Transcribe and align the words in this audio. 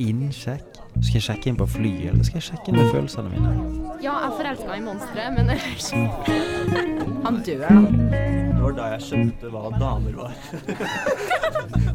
Innsjekk. 0.00 0.78
Skal 1.00 1.16
jeg 1.16 1.24
sjekke 1.24 1.50
inn 1.50 1.58
på 1.60 1.66
flyet, 1.70 2.10
eller 2.10 2.26
skal 2.26 2.40
jeg 2.40 2.46
sjekke 2.48 2.72
inn 2.72 2.78
med 2.80 2.88
følelsene 2.92 3.30
mine? 3.32 3.50
Ja, 4.02 4.14
jeg 4.24 4.32
forelska 4.38 4.76
i 4.76 4.82
monsteret, 4.84 5.36
men 5.36 5.50
Han 7.24 7.38
dør, 7.46 7.62
da. 7.62 7.68
Det 8.10 8.64
var 8.64 8.74
da 8.76 8.88
jeg 8.94 9.04
skjønte 9.06 9.52
hva 9.52 9.62
damer 9.80 10.18
var. 10.18 10.34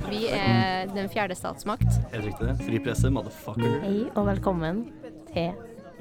Vi 0.10 0.22
er 0.34 0.90
den 0.94 1.10
fjerde 1.12 1.38
statsmakt. 1.38 1.88
Helt 2.14 2.30
riktig. 2.30 2.48
det. 2.48 2.56
Fri 2.66 2.82
presse, 2.88 3.12
motherfucker. 3.14 3.78
Hei 3.84 4.08
og 4.16 4.26
velkommen 4.32 4.86
til 5.34 5.54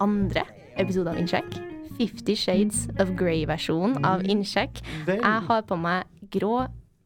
andre 0.04 0.46
episode 0.80 1.12
av 1.12 1.20
Innsjekk. 1.20 1.58
Fifty 1.98 2.34
Shades 2.38 2.86
of 3.02 3.12
Grey-versjonen 3.18 4.00
av 4.06 4.24
Innsjekk. 4.26 4.80
Jeg 5.06 5.20
har 5.50 5.66
på 5.68 5.76
meg 5.78 6.08
grå 6.34 6.64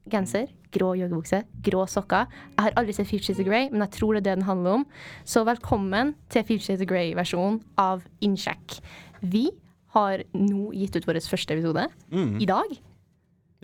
genser, 0.09 0.47
grå 0.75 0.91
joggebukse, 0.99 1.43
grå 1.65 1.85
sokker. 1.89 2.27
Jeg 2.57 2.65
har 2.67 2.77
aldri 2.81 2.93
sett 2.97 3.09
Fifty 3.09 3.29
Shades 3.31 3.41
of 3.41 3.49
Grey, 3.49 3.71
men 3.73 3.81
jeg 3.87 3.95
tror 3.99 4.15
det 4.17 4.21
er 4.23 4.27
det 4.31 4.35
den 4.41 4.49
handler 4.49 4.81
om. 4.81 4.85
Så 5.25 5.45
velkommen 5.49 6.15
til 6.33 6.45
Fifty 6.49 6.67
Shades 6.69 6.85
of 6.85 6.91
Grey-versjonen 6.91 7.61
av 7.81 8.05
Innsjekk. 8.25 8.79
Vi 9.23 9.47
har 9.97 10.23
nå 10.37 10.69
gitt 10.77 10.97
ut 10.99 11.07
vår 11.09 11.21
første 11.25 11.57
episode 11.57 11.87
Mm. 12.13 12.37
i 12.41 12.47
dag. 12.47 12.77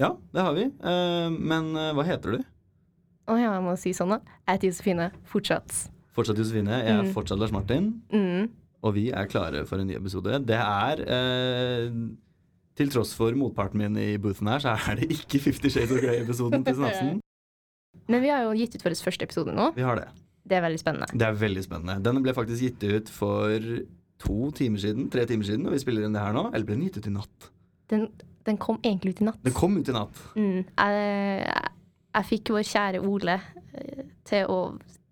Ja, 0.00 0.16
det 0.34 0.42
har 0.42 0.54
vi. 0.56 0.64
Uh, 0.82 1.30
men 1.30 1.68
uh, 1.76 1.92
hva 1.94 2.02
heter 2.08 2.38
du? 2.38 2.44
Å 3.30 3.36
ja, 3.38 3.52
jeg 3.54 3.62
må 3.64 3.76
si 3.80 3.92
sånn, 3.96 4.10
da. 4.16 4.18
Jeg 4.48 4.56
heter 4.58 4.68
Josefine 4.72 5.10
fortsatt. 5.30 5.76
Fortsatt 6.16 6.38
Josefine. 6.40 6.80
Jeg 6.84 6.98
er 6.98 7.12
fortsatt 7.14 7.38
Lars 7.40 7.52
Martin. 7.54 7.92
Mm. 8.12 8.48
Og 8.84 8.92
vi 8.98 9.06
er 9.16 9.28
klare 9.30 9.62
for 9.68 9.80
en 9.80 9.86
ny 9.88 9.94
episode. 9.96 10.40
Det 10.44 10.58
er 10.60 11.00
eh, 11.08 11.86
Til 12.74 12.90
tross 12.90 13.12
for 13.14 13.36
motparten 13.38 13.78
min 13.78 13.96
i 14.00 14.14
boothen 14.18 14.50
her, 14.50 14.62
så 14.62 14.74
er 14.74 14.98
det 14.98 15.10
ikke 15.14 15.38
Fifty 15.44 15.70
Shades 15.70 15.94
of 15.94 16.02
Grey-episoden 16.02 16.64
til 16.66 16.78
Snapsen. 16.80 17.20
Men 18.10 18.22
vi 18.24 18.32
har 18.32 18.42
jo 18.44 18.54
gitt 18.58 18.74
ut 18.74 18.84
vår 18.84 18.96
første 18.98 19.26
episode 19.28 19.54
nå. 19.54 19.70
Vi 19.76 19.84
har 19.86 20.00
det. 20.00 20.08
Det 20.44 20.58
er 20.58 20.64
veldig 20.64 20.80
spennende. 20.82 21.06
Det 21.14 21.26
er 21.26 21.36
veldig 21.40 21.62
spennende. 21.64 21.96
Den 22.04 22.18
ble 22.24 22.34
faktisk 22.36 22.66
gitt 22.66 22.82
ut 22.84 23.12
for 23.14 23.68
to 24.24 24.50
timer 24.58 24.82
siden, 24.82 25.06
tre 25.12 25.24
timer 25.28 25.46
siden, 25.48 25.68
og 25.68 25.76
vi 25.76 25.80
spiller 25.80 26.04
inn 26.04 26.16
det 26.16 26.24
her 26.24 26.34
nå. 26.36 26.48
Eller 26.50 26.66
ble 26.66 26.76
den 26.76 26.88
gitt 26.88 26.98
ut 26.98 27.08
i 27.08 27.14
natt? 27.14 27.48
Den, 27.92 28.08
den 28.44 28.58
kom 28.60 28.80
egentlig 28.82 29.14
ut 29.14 29.22
i 29.22 29.28
natt. 29.30 29.40
Den 29.46 29.56
kom 29.56 29.78
ut 29.78 29.88
i 29.88 29.94
natt. 29.94 30.20
Mm. 30.34 30.66
Jeg, 30.66 31.06
jeg, 31.46 31.72
jeg 32.18 32.28
fikk 32.32 32.52
vår 32.56 32.68
kjære 32.74 33.04
Ole 33.06 33.38
eh, 33.38 34.04
til 34.28 34.52
å 34.52 34.58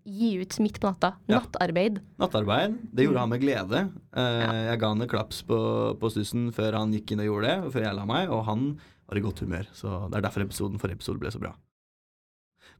gi 0.05 0.33
ut 0.43 0.57
midt 0.65 0.81
på 0.83 0.89
natta. 0.91 1.13
Ja. 1.31 1.39
Nattarbeid. 1.41 2.01
Nattarbeid. 2.19 2.79
Det 2.93 3.05
gjorde 3.07 3.21
han 3.23 3.31
med 3.31 3.41
glede. 3.45 3.83
Eh, 4.17 4.55
Jeg 4.73 4.81
ga 4.83 4.89
han 4.91 5.03
en 5.05 5.09
klaps 5.11 5.43
på, 5.47 5.59
på 6.01 6.11
stussen 6.11 6.49
før 6.55 6.79
han 6.81 6.93
gikk 6.97 7.13
inn 7.15 7.23
og 7.23 7.29
gjorde 7.31 7.47
det, 7.53 7.59
og 7.69 7.73
før 7.77 7.87
jeg 7.87 7.99
la 8.01 8.07
meg, 8.09 8.31
og 8.35 8.43
han 8.49 8.65
var 9.07 9.21
i 9.21 9.23
godt 9.25 9.43
humør. 9.45 9.69
Så 9.77 9.93
det 10.11 10.19
er 10.19 10.27
derfor 10.27 10.43
episoden 10.47 10.81
forrige 10.83 10.99
episode 10.99 11.23
ble 11.23 11.31
så 11.35 11.39
bra. 11.43 11.53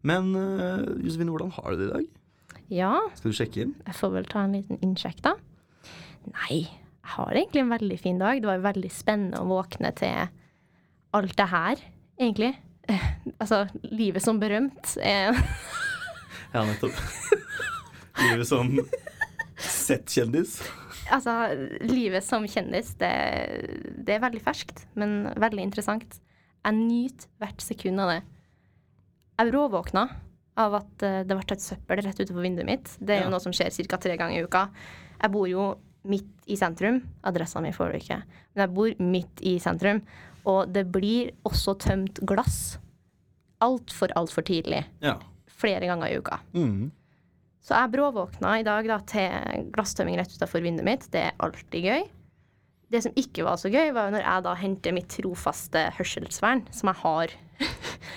Men 0.03 0.33
eh, 0.35 0.83
Josefine, 1.07 1.31
hvordan 1.31 1.53
har 1.59 1.71
du 1.71 1.79
det 1.83 1.89
i 1.89 1.93
dag? 1.93 2.11
Ja, 2.73 2.93
Skal 3.19 3.31
du 3.33 3.37
sjekke 3.37 3.63
inn? 3.67 3.75
jeg 3.87 3.95
får 3.99 4.13
vel 4.17 4.27
ta 4.31 4.43
en 4.47 4.55
liten 4.57 4.79
innsjekk, 4.83 5.21
da. 5.23 5.35
Nei, 6.33 6.63
jeg 6.65 7.15
har 7.17 7.35
egentlig 7.37 7.63
en 7.65 7.73
veldig 7.75 7.99
fin 8.01 8.19
dag. 8.23 8.41
Det 8.43 8.49
var 8.51 8.63
veldig 8.67 8.91
spennende 8.95 9.43
å 9.43 9.49
våkne 9.51 9.91
til 9.99 10.27
alt 11.19 11.35
det 11.39 11.49
her, 11.53 11.83
egentlig. 12.19 12.53
Eh, 12.91 13.07
altså, 13.43 13.67
livet 13.93 14.25
som 14.25 14.41
berømt 14.43 14.97
er 15.03 15.37
Ja, 16.53 16.65
nettopp. 16.69 16.93
Livet 18.23 18.47
som 18.49 18.71
Z-kjendis. 19.57 20.59
Altså, 21.13 21.33
livet 21.85 22.25
som 22.25 22.45
kjendis, 22.49 22.93
det, 23.01 23.09
det 24.07 24.15
er 24.17 24.23
veldig 24.23 24.41
ferskt, 24.45 24.85
men 24.97 25.27
veldig 25.41 25.65
interessant. 25.67 26.19
Jeg 26.63 26.77
nyter 26.79 27.29
hvert 27.43 27.65
sekund 27.65 28.01
av 28.01 28.13
det. 28.13 28.21
Jeg 29.43 29.53
råvåkna 29.53 30.05
av 30.63 30.77
at 30.79 31.05
eh, 31.05 31.23
det 31.27 31.35
ble 31.37 31.47
tatt 31.49 31.65
søppel 31.65 32.03
rett 32.05 32.21
utenfor 32.21 32.45
vinduet 32.45 32.69
mitt. 32.69 32.93
Det 33.01 33.17
er 33.17 33.23
Ja. 33.23 33.27
jo 33.27 33.33
noe 33.35 33.43
som 33.43 33.53
skjer 33.57 33.73
ca. 33.89 33.99
tre 34.01 34.17
ganger 34.21 34.39
i 34.39 34.45
uka. 34.47 34.67
Jeg 35.23 35.33
bor 35.35 35.49
jo 35.51 35.67
midt 36.09 36.47
i 36.53 36.57
sentrum. 36.61 37.01
Adressa 37.29 37.61
mi 37.65 37.73
får 37.75 37.93
du 37.93 37.99
ikke. 37.99 38.21
Men 38.55 38.65
jeg 38.67 38.75
bor 38.77 38.95
midt 39.03 39.43
i 39.49 39.57
sentrum. 39.63 40.03
Og 40.49 40.73
det 40.75 40.87
blir 40.93 41.33
også 41.49 41.75
tømt 41.83 42.21
glass 42.27 42.79
altfor, 43.63 44.13
altfor 44.19 44.43
tidlig. 44.47 44.85
Ja. 45.03 45.19
Flere 45.63 45.87
ganger 45.91 46.11
i 46.11 46.19
uka. 46.19 46.41
Mm. 46.57 46.91
Så 47.63 47.77
jeg 47.79 47.93
bråvåkna 47.95 48.57
i 48.59 48.65
dag 48.67 48.89
da, 48.91 48.99
til 49.07 49.69
glasstømming 49.75 50.19
rett 50.19 50.35
utenfor 50.35 50.65
vinduet 50.65 50.89
mitt. 50.89 51.07
Det 51.15 51.29
er 51.29 51.39
alltid 51.43 51.87
gøy. 51.87 52.09
Det 52.93 53.01
som 53.07 53.15
ikke 53.17 53.45
var 53.47 53.57
så 53.57 53.71
gøy, 53.73 53.93
var 53.97 54.11
jo 54.11 54.17
når 54.19 54.25
jeg 54.27 54.45
da 54.45 54.53
henter 54.61 54.93
mitt 54.93 55.09
trofaste 55.15 55.87
hørselsvern, 55.97 56.67
som 56.75 56.91
jeg 56.91 57.01
har 57.01 57.33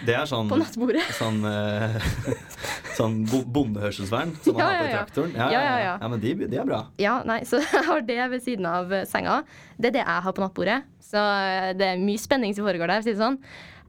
Det 0.03 0.15
er 0.17 0.25
sånn 0.27 0.49
på 0.51 0.57
nattbordet. 0.59 1.05
Sånn, 1.15 1.37
uh, 1.45 1.95
sånn 2.97 3.21
bo 3.29 3.43
bondehørselsvern 3.55 4.33
som 4.41 4.57
man 4.57 4.65
Ja, 4.65 4.67
har 4.67 4.81
på 4.81 4.87
ja, 4.87 4.89
ja. 4.89 4.97
traktoren. 5.03 5.37
Ja, 5.37 5.47
ja, 5.53 5.61
ja. 5.63 5.93
ja 6.01 6.09
men 6.11 6.25
de, 6.25 6.33
de 6.41 6.59
er 6.59 6.67
bra. 6.67 6.81
Ja, 6.99 7.19
nei, 7.29 7.43
Så 7.47 7.61
jeg 7.63 7.85
har 7.87 8.03
det 8.09 8.19
ved 8.33 8.43
siden 8.43 8.67
av 8.67 8.91
senga. 9.07 9.43
Det 9.77 9.93
er 9.93 9.97
det 9.99 10.03
jeg 10.03 10.25
har 10.27 10.35
på 10.35 10.43
nattbordet. 10.43 10.81
Så 11.05 11.21
eh, 11.21 11.69
det 11.77 11.93
er 11.93 12.01
mye 12.01 12.19
spenning 12.19 12.57
som 12.57 12.67
foregår 12.67 12.89
der. 12.91 12.99
for 12.99 13.05
å 13.05 13.13
si 13.13 13.15
det 13.15 13.21
sånn. 13.21 13.39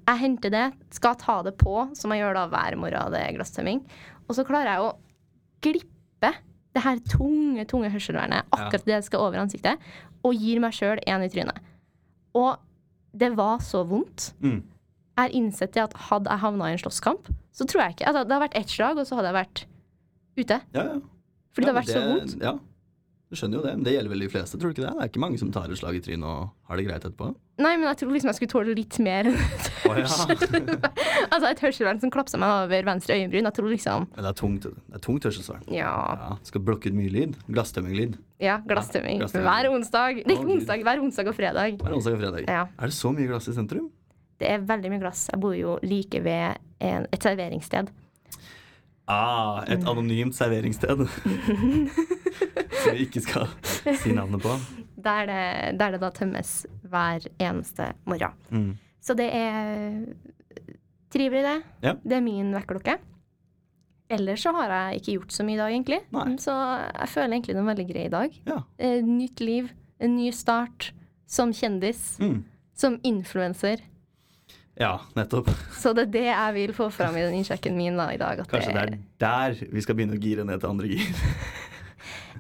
Jeg 0.06 0.22
henter 0.22 0.53
det, 0.55 0.67
skal 0.94 1.17
ta 1.19 1.41
det 1.43 1.56
på, 1.59 1.81
som 1.99 2.12
jeg 2.15 2.22
gjør 2.22 2.37
da 2.39 2.44
hver 2.53 2.77
morgen 2.78 3.15
det 3.15 3.22
er 3.25 3.34
glasstømming. 3.34 3.83
Og 4.27 4.37
så 4.39 4.44
klarer 4.47 4.71
jeg 4.71 4.84
å 4.84 4.93
glippe 5.67 6.33
det 6.77 6.84
her 6.84 7.00
tunge, 7.09 7.65
tunge 7.71 7.91
hørselvernet, 7.91 8.47
akkurat 8.53 8.84
det 8.87 8.94
jeg 8.99 9.09
skal 9.09 9.25
over 9.25 9.41
ansiktet, 9.43 9.83
og 10.27 10.37
gir 10.37 10.61
meg 10.62 10.77
sjøl 10.77 11.00
en 11.09 11.25
i 11.25 11.31
trynet. 11.33 11.59
Og 12.37 12.61
det 13.17 13.33
var 13.39 13.62
så 13.65 13.83
vondt. 13.89 14.31
Mm. 14.44 14.61
Jeg 15.17 15.22
har 15.22 15.37
innsett 15.39 15.72
det 15.72 15.87
at 15.87 15.97
hadde 16.11 16.31
jeg 16.31 16.44
havna 16.44 16.69
i 16.69 16.77
en 16.77 16.83
slåsskamp, 16.83 17.31
så 17.56 17.65
tror 17.65 17.87
jeg 17.87 17.97
ikke 17.97 18.09
altså, 18.11 18.23
Det 18.27 18.34
hadde 18.34 18.44
vært 18.44 18.59
ett 18.61 18.73
slag, 18.75 18.99
og 19.00 19.09
så 19.09 19.17
hadde 19.17 19.31
jeg 19.31 19.38
vært 19.38 19.62
ute. 20.37 20.59
Ja, 20.77 20.83
ja. 20.84 20.97
Fordi 21.56 21.65
ja, 21.65 21.71
det 21.71 21.73
har 21.73 21.78
vært 21.81 21.94
så 21.94 22.03
vondt. 22.05 22.34
Ja, 22.44 22.55
du 23.26 23.34
skjønner 23.34 23.59
jo 23.59 23.62
det. 23.64 23.72
Men 23.75 23.82
det 23.87 23.92
gjelder 23.97 24.12
vel 24.12 24.20
de 24.22 24.28
fleste, 24.31 24.59
tror 24.60 24.70
du 24.70 24.75
ikke 24.76 24.84
det? 24.87 24.92
Det 24.94 25.03
er 25.03 25.09
ikke 25.10 25.22
mange 25.25 25.38
som 25.41 25.48
tar 25.54 25.66
et 25.72 25.78
slag 25.81 25.97
i 25.98 26.03
trynet 26.04 26.26
og 26.31 26.50
har 26.70 26.78
det 26.78 26.84
greit 26.87 27.03
etterpå. 27.09 27.32
Nei, 27.59 27.72
men 27.81 27.88
jeg 27.88 27.98
tror 28.03 28.12
liksom 28.14 28.31
jeg 28.31 28.37
skulle 28.38 28.53
tåle 28.53 28.75
litt 28.76 28.98
mer 29.03 29.31
enn 29.31 29.38
et 29.41 29.66
ja. 29.87 30.04
altså 31.32 31.48
et 31.48 31.62
hørselvern 31.64 32.03
som 32.03 32.12
klapsa 32.12 32.38
meg 32.38 32.53
over 32.69 32.87
venstre 32.87 33.16
øyenbryn. 33.16 33.48
Jeg 33.48 33.56
tror 33.59 33.70
liksom 33.72 34.06
Men 34.12 34.22
det 34.28 34.31
er 34.31 34.38
tungt, 34.38 34.69
det 34.69 34.98
er 35.00 35.04
tungt 35.09 35.26
hørselsvern. 35.26 35.64
Ja, 35.75 35.91
Ja, 36.20 36.31
skal 36.47 36.62
blokke 36.69 36.92
ut 36.92 36.98
mye 37.00 37.10
lyd. 37.14 37.34
Glasstømminglyd. 37.48 38.19
ja 38.44 38.59
glasstømming. 38.69 39.25
Ja, 39.25 39.31
Hver 39.32 39.70
onsdag. 39.72 40.22
Det 40.22 40.31
er 40.31 40.38
ikke 40.38 40.54
onsdag, 40.58 40.87
hver 40.87 41.03
onsdag 41.03 41.32
og 41.32 41.38
fredag. 41.41 41.78
Hver 41.82 41.97
onsdag 41.98 42.19
og 42.19 42.22
fredag. 42.22 42.47
Ja. 42.47 42.66
Er 42.78 42.93
det 42.93 42.98
så 43.00 43.10
mye 43.16 43.26
glass 43.32 43.48
i 43.50 43.56
sentrum? 43.56 43.91
Det 44.38 44.50
er 44.53 44.62
veldig 44.69 44.91
mye 44.93 45.00
glass. 45.03 45.26
Jeg 45.32 45.41
bor 45.41 45.54
jo 45.56 45.78
like 45.82 46.20
ved 46.22 46.60
en, 46.84 47.06
et 47.10 47.22
serveringssted. 47.25 47.88
Ah, 49.08 49.62
et 49.70 49.82
anonymt 49.87 50.34
serveringssted. 50.37 51.06
Som 52.82 52.94
vi 52.97 53.06
ikke 53.06 53.22
skal 53.24 53.48
si 54.00 54.12
navnet 54.16 54.42
på. 54.44 54.54
Der 55.06 55.26
det, 55.30 55.42
der 55.80 55.94
det 55.97 56.00
da 56.02 56.10
tømmes 56.14 56.54
hver 56.86 57.26
eneste 57.38 57.92
morgen. 58.08 58.32
Mm. 58.50 58.72
Så 59.00 59.14
det 59.19 59.28
er 59.34 60.00
trivelig, 61.14 61.42
det. 61.46 61.56
Ja. 61.86 61.94
Det 62.02 62.16
er 62.19 62.25
min 62.25 62.50
vekkerklokke. 62.56 62.96
Ellers 64.10 64.42
så 64.46 64.52
har 64.54 64.70
jeg 64.70 65.00
ikke 65.00 65.14
gjort 65.16 65.32
så 65.34 65.42
mye 65.46 65.56
i 65.56 65.60
dag, 65.60 65.72
egentlig. 65.75 66.00
Nei. 66.14 66.26
Så 66.42 66.52
jeg 66.54 67.08
føler 67.10 67.32
egentlig 67.36 67.54
det 67.54 67.58
er 67.58 67.64
en 67.64 67.70
veldig 67.72 67.86
grei 67.88 68.06
dag. 68.12 68.36
Ja. 68.46 68.58
Eh, 68.78 69.00
nytt 69.02 69.41
liv, 69.42 69.70
en 70.02 70.14
ny 70.19 70.30
start. 70.34 70.92
Som 71.26 71.50
kjendis, 71.50 72.19
Mm. 72.22 72.44
som 72.75 73.00
influenser. 73.02 73.80
ja, 74.78 75.00
nettopp. 75.16 75.48
Så 75.75 75.92
det 75.96 76.02
er 76.06 76.12
det 76.12 76.25
jeg 76.28 76.54
vil 76.54 76.72
få 76.76 76.86
fram 76.92 77.16
i 77.16 77.22
den 77.25 77.34
innsjekken 77.41 77.75
min 77.76 77.96
da, 77.96 78.10
i 78.12 78.16
dag. 78.20 78.44
Kanskje 78.46 78.72
det 78.76 78.82
er 78.82 78.98
der 79.19 79.56
vi 79.72 79.80
skal 79.80 79.96
begynne 79.96 80.14
å 80.14 80.20
gire 80.22 80.44
ned 80.44 80.60
til 80.60 80.69
andre 80.70 80.86
gir. 80.86 81.00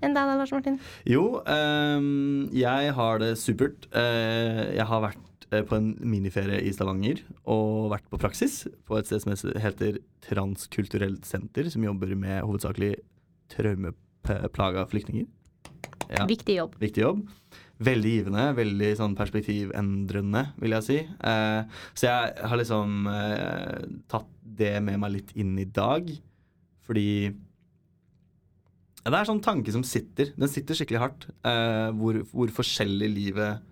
Enn 0.02 0.16
deg 0.16 0.28
da, 0.28 0.36
Lars 0.38 0.52
Martin? 0.54 0.78
Jo, 1.08 1.40
um, 1.46 2.48
jeg 2.54 2.92
har 2.98 3.22
det 3.22 3.32
supert. 3.40 3.88
Uh, 3.94 4.66
jeg 4.76 4.86
har 4.90 5.04
vært 5.04 5.46
eh, 5.52 5.62
på 5.66 5.78
en 5.78 5.92
miniferie 6.02 6.60
i 6.66 6.72
Stavanger 6.74 7.22
og 7.44 7.92
vært 7.94 8.08
på 8.12 8.20
praksis 8.20 8.64
på 8.88 8.98
et 8.98 9.08
sted 9.08 9.22
som 9.24 9.34
heter 9.62 10.00
Transkulturelt 10.26 11.26
senter, 11.28 11.70
som 11.72 11.84
jobber 11.86 12.14
med 12.18 12.42
hovedsakelig 12.42 12.96
traumeplaga 13.52 14.86
flyktninger. 14.90 15.28
Ja, 16.10 16.26
Viktig 16.30 16.54
jobb. 16.60 16.76
viktig 16.78 17.02
jobb. 17.02 17.24
Veldig 17.82 18.10
givende, 18.12 18.44
veldig 18.56 18.90
sånn 18.96 19.16
perspektivendrende, 19.18 20.46
vil 20.62 20.74
jeg 20.78 20.84
si. 20.86 20.98
Eh, 21.04 21.80
så 21.92 22.06
jeg 22.08 22.46
har 22.48 22.60
liksom 22.60 23.08
eh, 23.10 23.82
tatt 24.08 24.30
det 24.56 24.78
med 24.86 25.00
meg 25.02 25.12
litt 25.18 25.34
inn 25.36 25.52
i 25.60 25.66
dag, 25.68 26.08
fordi 26.86 27.34
ja, 29.06 29.12
Det 29.14 29.20
er 29.22 29.28
sånn 29.30 29.40
tanke 29.44 29.70
som 29.74 29.84
sitter. 29.86 30.32
Den 30.34 30.50
sitter 30.50 30.74
skikkelig 30.74 30.98
hardt. 31.04 31.28
Eh, 31.46 31.88
hvor, 31.94 32.18
hvor 32.34 32.50
forskjellig 32.58 33.08
livet 33.14 33.62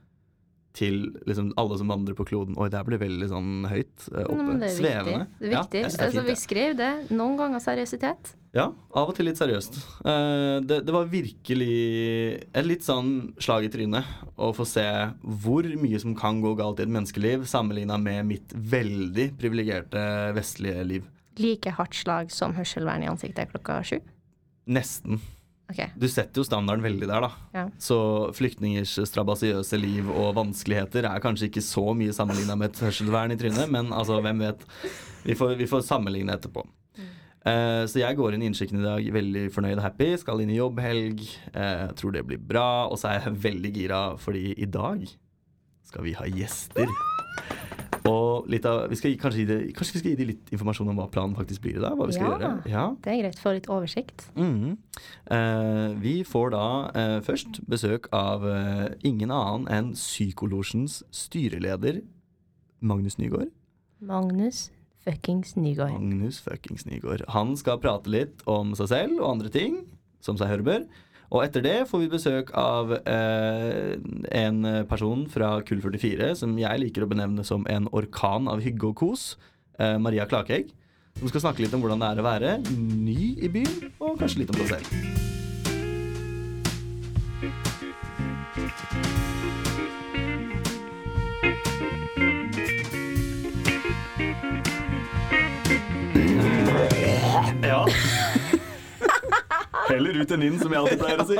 til 0.74 0.96
liksom, 1.26 1.52
alle 1.58 1.76
som 1.78 1.90
vandrer 1.90 2.16
på 2.18 2.24
kloden. 2.26 2.56
Oi, 2.58 2.66
det 2.70 2.80
ble 2.86 2.96
veldig 2.98 3.28
sånn 3.30 3.50
høyt 3.70 4.08
eh, 4.10 4.24
oppe. 4.26 4.38
Men 4.42 4.62
det 4.62 4.70
er 4.72 4.78
Svevende. 4.78 5.26
viktig. 5.26 5.38
Det 5.42 5.46
er 5.46 5.52
Ja, 5.54 5.60
viktig. 5.62 5.82
jeg 5.84 5.92
det 5.92 6.00
er 6.00 6.06
altså, 6.08 6.24
vi 6.26 6.34
skrev 6.40 6.72
det. 6.80 6.88
Noen 7.14 7.36
ganger 7.38 7.62
seriøsitet. 7.62 8.32
Ja, 8.54 8.64
av 8.94 9.10
og 9.10 9.14
til 9.18 9.26
litt 9.26 9.38
seriøst. 9.38 9.78
Eh, 10.06 10.56
det, 10.66 10.80
det 10.86 10.94
var 10.94 11.06
virkelig 11.10 11.76
et 12.54 12.66
litt 12.66 12.82
sånn 12.86 13.12
slag 13.42 13.66
i 13.66 13.70
trynet 13.74 14.06
å 14.38 14.50
få 14.54 14.66
se 14.66 14.86
hvor 15.22 15.66
mye 15.78 15.98
som 16.02 16.14
kan 16.18 16.38
gå 16.42 16.54
galt 16.58 16.82
i 16.82 16.86
et 16.86 16.94
menneskeliv, 16.94 17.46
sammenligna 17.50 17.98
med 18.02 18.26
mitt 18.30 18.54
veldig 18.54 19.32
privilegerte 19.38 20.02
vestlige 20.38 20.82
liv. 20.86 21.06
Like 21.38 21.70
hardt 21.74 21.94
slag 21.98 22.30
som 22.34 22.54
hørselvern 22.54 23.02
i 23.02 23.10
ansiktet 23.10 23.50
klokka 23.54 23.80
sju. 23.86 23.98
Nesten. 24.66 25.20
Okay. 25.72 25.88
Du 25.96 26.04
setter 26.12 26.42
jo 26.42 26.44
standarden 26.44 26.84
veldig 26.84 27.06
der, 27.08 27.24
da. 27.24 27.30
Ja. 27.56 27.64
Så 27.80 27.96
flyktningers 28.36 28.98
strabasiøse 29.08 29.78
liv 29.80 30.10
og 30.12 30.34
vanskeligheter 30.36 31.08
er 31.08 31.22
kanskje 31.24 31.48
ikke 31.48 31.64
så 31.64 31.86
mye 31.96 32.12
sammenligna 32.14 32.56
med 32.60 32.72
et 32.72 32.82
hørselvern 32.84 33.32
i 33.32 33.38
trynet, 33.40 33.72
men 33.72 33.92
altså, 33.96 34.20
hvem 34.24 34.44
vet. 34.44 34.64
Vi 35.24 35.36
får, 35.38 35.56
vi 35.56 35.68
får 35.70 35.86
sammenligne 35.88 36.36
etterpå. 36.36 36.66
Eh, 37.44 37.82
så 37.88 38.00
jeg 38.00 38.16
går 38.16 38.34
inn 38.34 38.44
i 38.44 38.48
innsjekken 38.48 38.80
i 38.80 38.84
dag 38.86 39.08
veldig 39.18 39.48
fornøyd 39.52 39.78
og 39.78 39.84
happy. 39.84 40.12
Skal 40.20 40.44
inn 40.44 40.52
i 40.52 40.60
jobbhelg. 40.60 41.24
Uh, 41.52 41.90
tror 41.98 42.16
det 42.16 42.24
blir 42.28 42.40
bra. 42.40 42.86
Og 42.88 43.00
så 43.00 43.12
er 43.12 43.20
jeg 43.20 43.40
veldig 43.48 43.74
gira, 43.76 44.04
fordi 44.20 44.54
i 44.56 44.68
dag 44.68 45.04
skal 45.84 46.08
vi 46.08 46.16
ha 46.16 46.28
gjester. 46.28 46.88
Og 48.04 48.50
av, 48.68 48.90
vi 48.90 48.96
skal 49.00 49.14
kanskje, 49.16 49.46
det, 49.48 49.58
kanskje 49.76 49.94
vi 49.94 50.00
skal 50.02 50.10
gi 50.10 50.16
dem 50.18 50.28
litt 50.28 50.50
informasjon 50.52 50.90
om 50.92 50.98
hva 51.00 51.06
planen 51.08 51.36
faktisk 51.38 51.62
blir 51.64 51.78
i 51.78 51.80
dag? 51.80 51.94
Hva 51.96 52.06
vi 52.10 52.12
skal 52.12 52.26
Ja. 52.26 52.36
gjøre? 52.36 52.68
Ja. 52.68 52.84
Det 53.00 53.12
er 53.12 53.22
greit. 53.22 53.38
Få 53.40 53.54
litt 53.54 53.68
oversikt. 53.72 54.26
Mhm. 54.36 54.76
Eh, 55.30 55.94
vi 56.02 56.22
får 56.22 56.50
da 56.52 56.66
eh, 56.94 57.20
først 57.24 57.62
besøk 57.66 58.08
av 58.12 58.44
eh, 58.44 58.94
ingen 59.04 59.30
annen 59.30 59.68
enn 59.68 59.92
Psykolosjens 59.94 61.02
styreleder 61.10 62.02
Magnus 62.82 63.16
Nygaard. 63.16 63.48
Magnus 64.00 64.70
fuckings 65.04 65.56
Nygaard. 65.56 65.92
Magnus 65.96 66.40
fuckings 66.44 66.84
Nygaard. 66.86 67.24
Han 67.32 67.56
skal 67.56 67.78
prate 67.80 68.08
litt 68.12 68.42
om 68.46 68.74
seg 68.76 68.88
selv 68.92 69.20
og 69.22 69.30
andre 69.38 69.48
ting, 69.48 69.86
som 70.20 70.36
seg 70.36 70.48
hører 70.48 70.62
bør. 70.68 70.86
Og 71.34 71.42
etter 71.42 71.64
det 71.64 71.78
får 71.90 72.04
vi 72.04 72.12
besøk 72.12 72.52
av 72.54 72.92
eh, 72.94 73.96
en 74.38 74.86
person 74.86 75.24
fra 75.30 75.56
Kull 75.66 75.82
44 75.82 76.30
som 76.38 76.54
jeg 76.60 76.82
liker 76.84 77.02
å 77.02 77.10
benevne 77.10 77.42
som 77.46 77.66
en 77.66 77.90
orkan 77.90 78.46
av 78.50 78.62
hygge 78.62 78.92
og 78.92 78.96
kos. 79.02 79.34
Eh, 79.82 79.98
Maria 79.98 80.28
Klakegg. 80.30 80.70
Som 81.18 81.30
skal 81.30 81.42
snakke 81.48 81.62
litt 81.64 81.74
om 81.74 81.82
hvordan 81.82 82.02
det 82.02 82.08
er 82.10 82.22
å 82.22 82.26
være 82.26 82.56
ny 82.70 83.34
i 83.38 83.50
byen, 83.50 83.92
og 84.02 84.18
kanskje 84.22 84.42
litt 84.42 84.50
om 84.54 84.58
seg 84.62 84.68
selv. 84.78 84.86
Heller 99.88 100.20
ut 100.20 100.30
enn 100.34 100.42
inn, 100.46 100.58
som 100.60 100.72
jeg 100.72 100.80
alltid 100.80 100.98
pleier 101.02 101.20
å 101.20 101.26
si. 101.28 101.36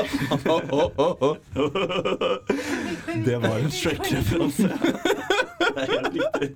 Det 3.25 3.37
var 3.43 3.57
en 3.59 3.73
Shrek-referanse. 3.73 4.69
Det 4.69 5.81
er 5.81 5.89
helt 5.93 6.15
riktig. 6.19 6.49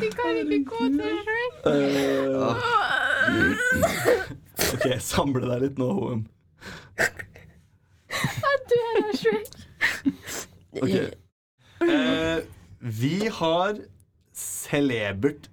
Vi 0.00 0.08
kan 0.16 0.30
ikke 0.40 0.60
gå 0.70 0.80
til 0.94 1.14
Shrek. 1.26 1.54
Eh, 1.70 1.74
OK, 4.74 4.86
samle 5.00 5.44
deg 5.52 5.58
litt 5.68 5.78
nå, 5.80 5.88
Hoem. 5.98 6.22
Du 8.70 8.76
er 8.80 9.12
Shrek. 9.20 9.48
Ok. 10.80 10.94
Uh, 11.84 12.38
vi 12.80 13.16
har 13.32 13.72
celebert 14.34 15.50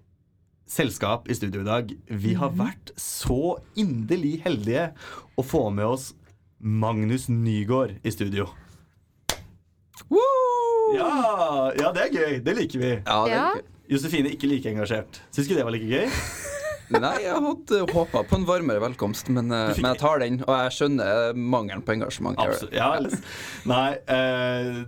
selskap 0.71 1.27
i 1.31 1.35
studio 1.35 1.61
i 1.65 1.67
dag. 1.67 1.91
Vi 2.07 2.33
har 2.39 2.53
vært 2.55 2.93
så 2.99 3.57
inderlig 3.79 4.37
heldige 4.45 4.89
å 5.37 5.43
få 5.45 5.65
med 5.75 5.85
oss 5.89 6.11
Magnus 6.61 7.27
Nygaard 7.31 7.97
i 8.05 8.11
studio. 8.13 8.47
Ja, 10.95 11.71
ja, 11.79 11.91
det 11.95 12.07
er 12.07 12.15
gøy. 12.15 12.39
Det 12.43 12.55
liker 12.57 12.81
vi. 12.81 12.91
Ja, 13.05 13.19
det 13.27 13.35
er 13.35 13.59
gøy. 13.59 13.67
Josefine 13.91 14.31
ikke 14.31 14.47
like 14.47 14.71
engasjert. 14.71 15.19
Syns 15.35 15.47
ikke 15.49 15.57
det 15.59 15.65
var 15.67 15.75
like 15.75 15.87
gøy? 15.89 16.07
Nei, 16.91 17.13
jeg 17.23 17.31
hadde 17.39 17.77
håpa 17.93 18.21
på 18.27 18.35
en 18.35 18.43
varmere 18.47 18.81
velkomst, 18.83 19.29
men, 19.31 19.47
eh, 19.55 19.69
fikk- 19.71 19.85
men 19.85 19.93
jeg 19.93 20.01
tar 20.01 20.19
den. 20.19 20.39
Og 20.43 20.51
jeg 20.57 20.73
skjønner 20.75 21.37
mangelen 21.39 21.83
på 21.87 21.93
engasjement. 21.95 22.39
Absolutt. 22.43 22.75
Ja, 22.75 22.89
nei, 23.71 23.85
eh, 24.11 24.81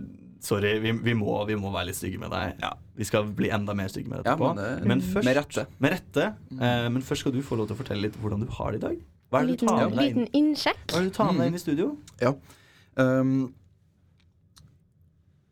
sorry. 0.46 0.76
Vi, 0.82 0.92
vi, 1.04 1.14
må, 1.18 1.36
vi 1.48 1.56
må 1.58 1.72
være 1.74 1.90
litt 1.90 1.98
stygge 1.98 2.20
med 2.22 2.32
deg. 2.34 2.60
Ja, 2.62 2.72
vi 2.98 3.08
skal 3.08 3.26
bli 3.36 3.50
enda 3.54 3.74
mer 3.76 3.90
stygge 3.92 4.12
med 4.12 4.22
deg 4.22 4.30
Ja, 4.30 4.36
etterpå. 4.36 4.84
men, 4.86 5.00
eh, 5.00 5.10
først, 5.14 5.28
med 5.28 5.36
rette. 5.40 5.66
Med 5.82 5.96
rette. 5.96 6.30
Eh, 6.54 6.86
men 6.94 7.02
først 7.02 7.24
skal 7.26 7.34
du 7.34 7.42
få 7.44 7.58
lov 7.60 7.70
til 7.70 7.76
å 7.76 7.80
fortelle 7.82 8.06
litt 8.06 8.16
hvordan 8.22 8.44
du 8.44 8.48
har 8.58 8.72
det 8.74 8.82
i 8.82 8.86
dag. 8.86 9.02
Hva 9.32 9.42
er 9.42 9.50
det 9.50 9.58
du 9.58 9.66
tar 9.66 9.80
med 9.88 9.98
deg 9.98 10.10
inn, 10.12 10.24
liten 10.24 10.40
innsjekk. 10.40 10.86
Hva 10.92 11.00
er 11.00 11.04
det 11.06 11.12
du 11.12 11.18
tar 11.18 11.32
med 11.32 11.42
deg 11.42 11.52
inn 11.52 11.58
i 11.58 11.62
studio? 11.64 11.90
Ja. 12.22 12.34
Um, 12.94 13.36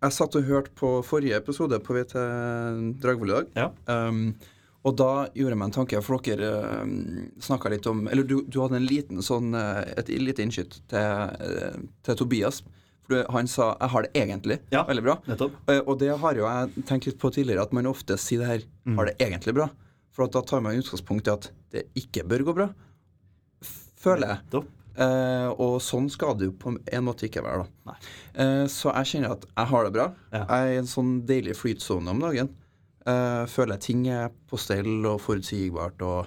jeg 0.02 0.14
satt 0.16 0.36
og 0.38 0.48
hørte 0.48 0.74
på 0.78 0.96
forrige 1.06 1.38
episode 1.38 1.78
på 1.82 1.94
vei 1.94 2.02
til 2.10 2.90
Dragvoll 3.02 3.30
i 3.32 3.38
dag. 3.38 3.52
Ja. 3.58 3.70
Um, 3.86 4.34
og 4.82 4.96
da 4.98 5.10
gjorde 5.30 5.54
jeg 5.54 5.58
meg 5.60 5.68
en 5.68 5.74
tanke, 5.76 6.00
for 6.02 6.22
dere 6.26 6.82
um, 6.82 6.94
snakka 7.42 7.70
litt 7.70 7.86
om 7.86 8.08
Eller 8.10 8.26
du, 8.26 8.40
du 8.42 8.58
hadde 8.64 8.80
en 8.80 8.88
liten 8.88 9.22
sånn 9.22 9.54
eh, 9.54 9.92
et 10.00 10.10
lite 10.18 10.42
innskytt 10.42 10.80
til, 10.90 11.36
eh, 11.38 11.76
til 12.02 12.18
Tobias. 12.18 12.64
For 13.08 13.24
han 13.32 13.46
sa 13.46 13.76
'jeg 13.80 13.90
har 13.90 14.02
det 14.02 14.12
egentlig'. 14.14 14.58
Ja. 14.70 14.84
Veldig 14.84 15.02
bra. 15.02 15.16
Nettopp. 15.26 15.52
Eh, 15.68 15.80
Og 15.86 15.98
det 15.98 16.16
har 16.18 16.34
jo 16.34 16.44
jeg 16.46 16.84
tenkt 16.86 17.06
litt 17.06 17.18
på 17.18 17.30
tidligere, 17.32 17.62
at 17.62 17.72
man 17.72 17.84
ofte 17.86 18.16
sier 18.18 18.38
det 18.38 18.46
her 18.46 18.62
Mm. 18.86 18.96
Har 18.96 19.04
det 19.06 19.18
egentlig 19.18 19.54
bra? 19.54 19.70
For 20.12 20.24
at 20.24 20.32
da 20.32 20.40
tar 20.42 20.60
man 20.60 20.76
utgangspunkt 20.76 21.26
i 21.26 21.32
at 21.32 21.50
det 21.70 21.86
ikke 21.94 22.22
bør 22.26 22.44
gå 22.44 22.54
bra. 22.54 22.68
Føler 23.96 24.26
jeg. 24.28 24.38
Nettopp. 24.50 24.66
Eh, 24.98 25.48
og 25.58 25.80
sånn 25.80 26.10
skal 26.10 26.34
det 26.36 26.44
jo 26.50 26.52
på 26.52 26.76
en 26.92 27.04
måte 27.04 27.24
ikke 27.28 27.42
være, 27.42 27.66
da. 27.86 27.94
Eh, 28.34 28.66
så 28.68 28.92
jeg 28.92 29.06
kjenner 29.22 29.30
at 29.32 29.46
jeg 29.56 29.66
har 29.66 29.84
det 29.84 29.92
bra. 29.94 30.06
Ja. 30.32 30.44
Jeg 30.44 30.48
er 30.50 30.74
i 30.74 30.78
en 30.82 30.90
sånn 30.90 31.12
deilig 31.26 31.56
flytsone 31.56 32.08
om 32.12 32.20
dagen. 32.20 32.50
Eh, 33.06 33.46
føler 33.46 33.72
jeg 33.78 33.80
ting 33.80 34.06
er 34.08 34.28
på 34.50 34.58
stell 34.58 35.06
og 35.06 35.20
forutsigbart 35.20 36.02
og 36.02 36.26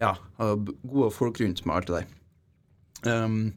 ja, 0.00 0.12
har 0.38 0.56
gode 0.86 1.10
folk 1.12 1.40
rundt 1.40 1.64
meg, 1.66 1.76
alt 1.76 1.86
det 1.86 2.04
der. 3.04 3.24
Um, 3.24 3.52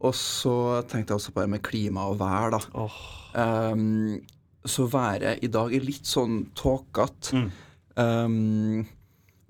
og 0.00 0.14
så 0.18 0.82
tenkte 0.90 1.12
jeg 1.12 1.20
også 1.20 1.32
på 1.32 1.44
det 1.44 1.50
med 1.54 1.62
klima 1.64 2.08
og 2.10 2.18
vær, 2.20 2.50
da. 2.54 2.60
Åh. 2.74 2.98
Um, 3.34 4.20
så 4.64 4.86
været 4.88 5.38
i 5.44 5.48
dag 5.52 5.74
er 5.76 5.84
litt 5.84 6.06
sånn 6.08 6.46
tåkete. 6.56 7.36
Mm. 7.36 7.50
Um, 8.00 8.86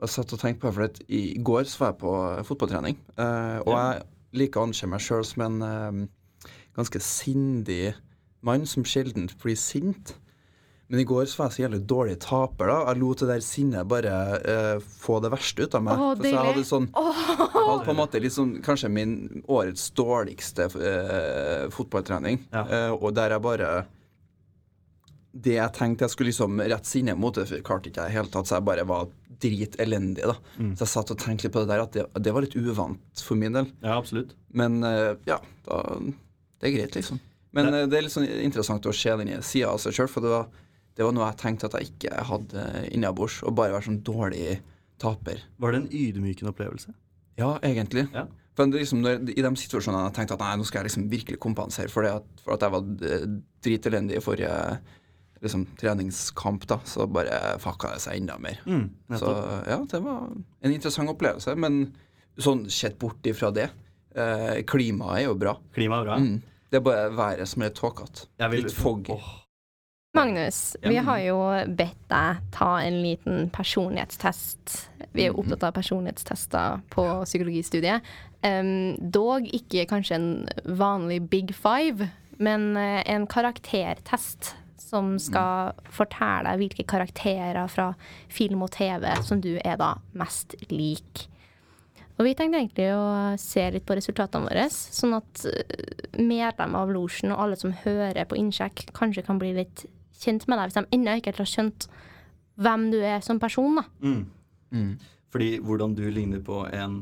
jeg 0.01 0.11
satt 0.11 0.33
og 0.35 0.41
tenkte 0.43 0.61
på 0.61 0.69
det, 0.69 0.75
for 0.75 0.85
at 0.89 1.01
i 1.09 1.23
går 1.43 1.65
så 1.71 1.81
var 1.85 1.93
jeg 1.93 2.01
på 2.03 2.15
fotballtrening. 2.51 2.99
Uh, 3.19 3.61
og 3.65 3.73
Ja. 3.73 3.85
jeg 3.93 4.03
liker 4.43 4.61
å 4.61 4.67
anse 4.69 4.87
meg 4.91 5.01
sjøl 5.01 5.25
som 5.25 5.43
en 5.47 5.63
um, 5.63 6.09
ganske 6.77 7.01
sindig 7.01 7.95
mann 8.45 8.67
som 8.67 8.85
sjelden 8.85 9.29
blir 9.43 9.57
sint. 9.57 10.17
Men 10.95 11.01
i 11.03 11.07
går 11.11 11.25
så 11.27 11.41
var 11.41 11.49
jeg 11.51 11.57
så 11.57 11.63
jævlig 11.65 11.81
dårlig 11.91 12.13
taper. 12.23 12.69
da 12.71 12.75
Jeg 12.93 13.01
lot 13.01 13.23
det 13.25 13.27
der 13.33 13.43
sinnet 13.43 13.89
bare 13.91 14.13
uh, 14.47 14.85
få 15.03 15.17
det 15.25 15.33
verste 15.33 15.65
ut 15.67 15.75
av 15.75 15.83
meg. 15.83 15.99
Oh, 15.99 16.13
så 16.15 16.29
jeg 16.31 16.45
hadde 16.47 16.63
sånn 16.69 16.87
jeg 16.95 17.65
hadde 17.65 17.85
på 17.89 17.91
en 17.91 17.99
måte 17.99 18.21
sånn, 18.31 18.53
kanskje 18.63 18.91
min 18.95 19.17
årets 19.51 19.89
dårligste 19.99 20.69
uh, 20.71 21.67
fotballtrening. 21.75 22.45
Ja. 22.55 22.63
Uh, 22.71 22.93
og 23.01 23.11
der 23.19 23.35
jeg 23.35 23.43
bare 23.43 23.73
Det 25.35 25.57
jeg 25.57 25.73
tenkte 25.75 26.07
jeg 26.07 26.15
skulle 26.15 26.31
liksom 26.31 26.61
rette 26.63 26.87
sinnet 26.87 27.19
mot, 27.19 27.35
det 27.35 27.63
klarte 27.67 27.91
ikke 27.91 28.05
jeg 28.07 28.15
i 28.15 28.19
hele 28.21 28.31
tatt, 28.31 28.47
så 28.47 28.61
jeg 28.61 28.69
bare 28.71 28.87
var 28.87 29.09
dritelendig. 29.43 30.23
da. 30.31 30.37
Mm. 30.63 30.73
Så 30.79 30.85
jeg 30.87 30.93
satt 30.95 31.11
og 31.11 31.19
tenkte 31.19 31.49
litt 31.49 31.57
på 31.57 31.65
det 31.65 31.73
der, 31.75 31.83
at 31.83 31.97
det, 31.97 32.05
det 32.23 32.33
var 32.37 32.47
litt 32.47 32.55
uvant 32.55 33.25
for 33.27 33.35
min 33.41 33.57
del. 33.57 33.67
Ja, 33.83 33.97
absolutt. 33.99 34.37
Men 34.55 34.79
ja, 35.27 35.41
da, 35.67 35.81
det 36.63 36.71
er 36.71 36.77
greit, 36.79 36.95
liksom. 36.95 37.19
Men 37.55 37.67
Det- 37.73 37.89
det 37.91 37.99
er 37.99 38.03
litt 38.07 38.15
sånn 38.15 38.29
interessant 38.47 38.87
å 38.87 38.95
se 38.95 39.11
den 39.17 39.43
sida 39.43 39.69
av 39.75 39.79
seg 39.83 39.93
sjøl, 39.99 40.09
for 40.11 40.23
det 40.23 40.31
var, 40.31 40.47
det 40.95 41.05
var 41.07 41.15
noe 41.17 41.27
jeg 41.31 41.41
tenkte 41.43 41.67
at 41.71 41.75
jeg 41.81 41.91
ikke 41.93 42.23
hadde 42.29 42.65
innabords, 42.95 43.41
å 43.43 43.51
bare 43.55 43.75
være 43.75 43.89
sånn 43.89 44.03
dårlig 44.07 44.61
taper. 45.03 45.41
Var 45.59 45.75
det 45.75 45.81
en 45.83 45.89
ydmykende 45.91 46.53
opplevelse? 46.55 46.95
Ja, 47.41 47.57
egentlig. 47.67 48.07
Ja. 48.15 48.29
For 48.55 48.71
liksom, 48.71 49.01
I 49.03 49.43
de 49.43 49.51
situasjonene 49.59 50.05
jeg 50.07 50.15
tenkte 50.21 50.37
at 50.37 50.43
nei, 50.45 50.53
nå 50.61 50.67
skal 50.69 50.85
jeg 50.85 50.93
liksom 50.93 51.09
virkelig 51.11 51.41
kompensere 51.43 51.91
for, 51.91 52.07
det, 52.07 52.13
at, 52.21 52.45
for 52.45 52.55
at 52.55 52.63
jeg 52.63 52.75
var 52.77 52.85
eh, 53.11 53.25
dritelendig 53.67 54.21
i 54.21 54.23
forrige 54.23 54.53
liksom, 55.43 55.65
treningskamp, 55.81 56.67
da, 56.71 56.79
så 56.87 57.09
bare 57.11 57.41
fucka 57.63 57.91
det 57.97 58.05
seg 58.07 58.21
enda 58.21 58.39
mer. 58.39 58.61
Mm, 58.71 58.87
Så 59.19 59.33
ja, 59.67 59.81
det 59.91 60.01
var 60.07 60.29
en 60.31 60.71
interessant 60.77 61.11
opplevelse. 61.11 61.57
Men 61.59 61.89
sånn 62.39 62.69
sett 62.71 62.95
bort 63.03 63.27
ifra 63.27 63.51
det 63.55 63.67
eh, 64.15 64.63
Klimaet 64.71 65.25
er 65.25 65.27
jo 65.29 65.35
bra. 65.43 65.57
Klima 65.75 66.05
er 66.05 66.09
bra. 66.13 66.21
Mm. 66.23 66.39
Det 66.71 66.79
er 66.79 66.87
bare 66.87 67.11
været 67.15 67.51
som 67.51 67.67
er 67.67 67.75
tåkete. 67.75 68.29
Litt 68.55 68.71
foggy. 68.75 69.15
Åh. 69.19 69.33
Magnus, 70.15 70.77
vi 70.83 70.97
har 71.03 71.19
jo 71.25 71.39
bedt 71.75 72.03
deg 72.07 72.43
ta 72.55 72.69
en 72.85 73.01
liten 73.03 73.49
personlighetstest. 73.51 74.75
Vi 75.11 75.25
er 75.25 75.33
jo 75.33 75.41
opptatt 75.43 75.67
av 75.67 75.75
personlighetstester 75.75 76.85
på 76.95 77.07
psykologistudiet. 77.27 78.07
Um, 78.47 78.95
dog 79.11 79.49
ikke 79.51 79.89
kanskje 79.91 80.21
en 80.21 80.29
vanlig 80.79 81.19
big 81.33 81.51
five, 81.59 82.13
men 82.39 82.77
eh, 82.79 83.01
en 83.11 83.27
karaktertest 83.27 84.55
som 84.79 85.17
skal 85.19 85.75
fortelle 85.91 86.47
deg 86.47 86.63
hvilke 86.63 86.87
karakterer 86.95 87.67
fra 87.73 87.91
film 88.31 88.63
og 88.67 88.71
TV 88.77 89.09
som 89.27 89.43
du 89.43 89.57
er 89.57 89.81
da 89.81 89.97
mest 90.15 90.55
lik. 90.71 91.27
Og 92.15 92.29
vi 92.29 92.37
tenkte 92.39 92.61
egentlig 92.61 92.93
å 92.95 93.35
se 93.43 93.65
litt 93.75 93.87
på 93.89 93.97
resultatene 93.99 94.47
våre, 94.47 94.69
sånn 94.71 95.17
at 95.19 95.47
eh, 95.51 96.07
medlemmer 96.23 96.85
av 96.85 96.95
losjen 96.95 97.35
og 97.35 97.43
alle 97.43 97.59
som 97.59 97.75
hører 97.83 98.23
på 98.31 98.39
Innsjekk, 98.39 98.87
kanskje 98.95 99.27
kan 99.27 99.43
bli 99.43 99.51
litt 99.57 99.87
kjent 100.21 100.47
med 100.49 100.59
deg, 100.59 100.71
hvis 100.71 100.79
de 100.79 100.99
ennå 100.99 101.17
ikke 101.19 101.35
har 101.37 101.51
skjønt 101.51 101.89
hvem 102.61 102.91
du 102.93 103.01
er 103.03 103.21
som 103.25 103.41
person. 103.43 103.81
da. 103.81 103.85
Mm. 104.05 104.25
Mm. 104.75 104.93
Fordi 105.35 105.59
hvordan 105.59 105.95
du 105.99 106.05
ligner 106.11 106.43
på 106.47 106.63
en 106.71 107.01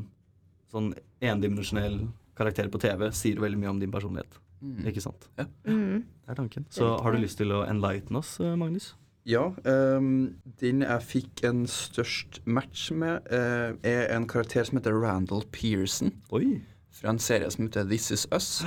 sånn 0.73 0.93
endimensjonell 1.21 1.99
karakter 2.37 2.69
på 2.73 2.81
TV, 2.81 3.09
sier 3.13 3.41
veldig 3.41 3.59
mye 3.61 3.73
om 3.75 3.79
din 3.81 3.93
personlighet. 3.93 4.39
Mm. 4.63 4.81
Ikke 4.89 5.03
sant? 5.03 5.27
Mm. 5.67 6.01
Det 6.01 6.33
er 6.33 6.39
tanken. 6.39 6.65
Så 6.73 6.95
har 7.03 7.13
du 7.13 7.21
lyst 7.21 7.37
til 7.41 7.53
å 7.53 7.63
enlighten 7.67 8.17
oss, 8.17 8.39
eh, 8.41 8.55
Magnus? 8.57 8.93
Ja, 9.25 9.53
Um, 9.63 10.35
den 10.59 10.81
jeg 10.81 11.03
fikk 11.07 11.43
en 11.47 11.65
størst 11.67 12.41
match 12.45 12.91
med, 12.91 13.23
uh, 13.31 13.71
er 13.83 14.09
en 14.11 14.27
karakter 14.27 14.65
som 14.67 14.77
heter 14.77 14.91
Randall 14.99 15.45
Pearson. 15.51 16.11
Oi. 16.31 16.61
Fra 16.91 17.09
en 17.09 17.19
serie 17.19 17.49
som 17.51 17.65
heter 17.65 17.87
This 17.87 18.11
Is 18.11 18.27
Us. 18.33 18.63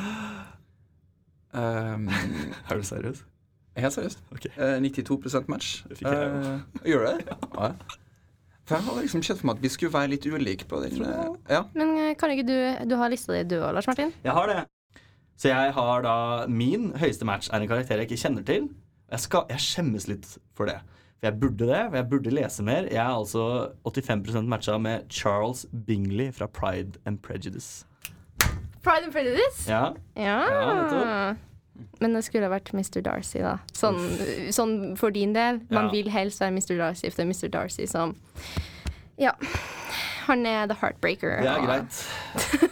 Um, 1.52 2.08
Er 2.70 2.76
du 2.76 2.82
seriøs? 2.82 3.24
Helt 3.84 3.92
seriøst. 3.94 4.18
Okay. 4.32 4.50
Eh, 4.56 4.80
92% 4.80 5.48
match. 5.48 5.82
Det 5.88 5.98
fikk 5.98 6.08
jeg 6.08 6.26
jo. 6.26 6.52
Eh, 6.52 6.90
gjør 6.92 7.06
det? 7.06 7.36
Ja. 7.54 7.70
For 8.66 8.74
jeg 8.76 8.84
hadde 8.84 9.02
liksom 9.04 9.22
sett 9.22 9.38
for 9.38 9.46
meg 9.46 9.56
at 9.56 9.62
vi 9.62 9.68
skulle 9.68 9.92
være 9.94 10.10
litt 10.10 10.24
ulike 10.26 10.64
på 10.66 10.80
den. 10.82 11.02
eh, 11.04 11.28
Ja. 11.50 11.62
Men 11.74 11.92
eh, 11.98 12.14
kan 12.18 12.30
ikke 12.30 12.46
du 12.48 12.88
Du 12.90 12.96
har 12.96 13.08
lista 13.10 13.32
di 13.32 13.44
du 13.44 13.60
òg, 13.60 13.72
Lars 13.74 13.86
Martin? 13.86 14.12
Jeg 14.24 14.32
har 14.32 14.46
det. 14.46 14.64
Så 15.36 15.48
jeg 15.52 15.72
har 15.76 16.02
da 16.02 16.46
Min 16.48 16.92
høyeste 16.96 17.24
match 17.24 17.48
er 17.52 17.60
en 17.60 17.68
karakter 17.68 17.96
jeg 18.00 18.08
ikke 18.10 18.16
kjenner 18.22 18.42
til. 18.44 18.68
Jeg, 19.10 19.20
skal, 19.20 19.44
jeg 19.50 19.58
skjemmes 19.60 20.08
litt 20.08 20.26
for 20.54 20.66
det. 20.66 20.80
For 21.20 21.28
jeg 21.30 21.40
burde 21.40 21.66
det, 21.68 21.82
for 21.90 21.96
jeg 21.96 22.08
burde 22.10 22.30
lese 22.34 22.62
mer. 22.66 22.88
Jeg 22.90 22.96
er 22.96 23.14
altså 23.14 23.70
85% 23.86 24.46
matcha 24.48 24.78
med 24.78 25.06
Charles 25.10 25.66
Bingley 25.86 26.32
fra 26.32 26.46
Pride 26.46 26.98
and 27.06 27.18
Prejudice. 27.22 27.84
Pride 28.82 29.04
and 29.04 29.12
Prejudice? 29.12 29.68
Ja, 29.68 29.92
Ja. 30.16 30.40
Ja. 30.50 31.34
Men 32.00 32.12
det 32.14 32.24
skulle 32.24 32.44
ha 32.48 32.50
vært 32.58 32.72
Mr. 32.74 33.00
Darcy, 33.02 33.38
da. 33.40 33.58
Sånn, 33.72 33.96
sånn 34.52 34.96
for 34.98 35.10
din 35.10 35.32
del. 35.32 35.60
Man 35.70 35.84
Ja. 35.86 35.90
vil 35.90 36.08
helst 36.10 36.40
være 36.40 36.52
Mr. 36.52 36.76
Darcy, 36.78 37.10
for 37.10 37.22
det 37.22 37.26
er 37.26 37.32
Mr. 37.46 37.48
Darcy 37.50 37.86
som 37.86 38.14
Ja. 39.18 39.32
Han 40.26 40.46
er 40.46 40.66
the 40.66 40.74
heartbreaker. 40.80 41.36
det 41.42 41.50
er 41.50 41.64
greit. 41.66 41.98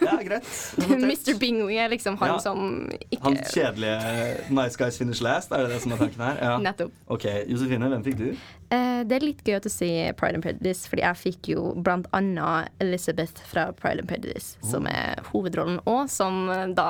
Det 0.00 0.08
er 0.11 0.25
greit. 0.26 0.49
Mr. 1.11 1.38
Bingley 1.38 1.76
er 1.78 1.88
liksom 1.92 2.16
han 2.18 2.34
Ja. 2.34 2.38
som 2.42 2.90
ikke 3.11 3.23
Han 3.23 3.37
kjedelige 3.37 4.50
Nice 4.50 4.78
Guys 4.80 4.99
Finish 4.99 5.23
Last, 5.23 5.52
er 5.52 5.64
det 5.66 5.75
det 5.76 5.80
som 5.84 5.92
er 5.94 6.00
tanken 6.02 6.25
her? 6.25 6.40
Ja. 6.42 6.56
Nettopp. 6.58 6.92
Ok, 7.06 7.26
Josefine, 7.50 7.88
hvem 7.92 8.04
fikk 8.06 8.18
du? 8.18 8.26
Uh, 8.75 9.04
det 9.06 9.18
er 9.20 9.26
litt 9.28 9.44
gøy 9.46 9.58
å 9.61 9.70
si 9.70 9.90
Pride 10.18 10.40
and 10.40 10.42
Prejudice, 10.46 10.88
fordi 10.90 11.04
jeg 11.04 11.20
fikk 11.20 11.52
jo 11.52 11.68
blant 11.87 12.08
annet 12.16 12.73
Elizabeth 12.82 13.44
fra 13.46 13.68
Pride 13.78 14.02
and 14.02 14.11
Prejudice, 14.11 14.56
som 14.66 14.88
er 14.90 15.20
hovedrollen, 15.30 15.78
og 15.87 16.08
som 16.11 16.49
eh, 16.50 16.66
da, 16.75 16.88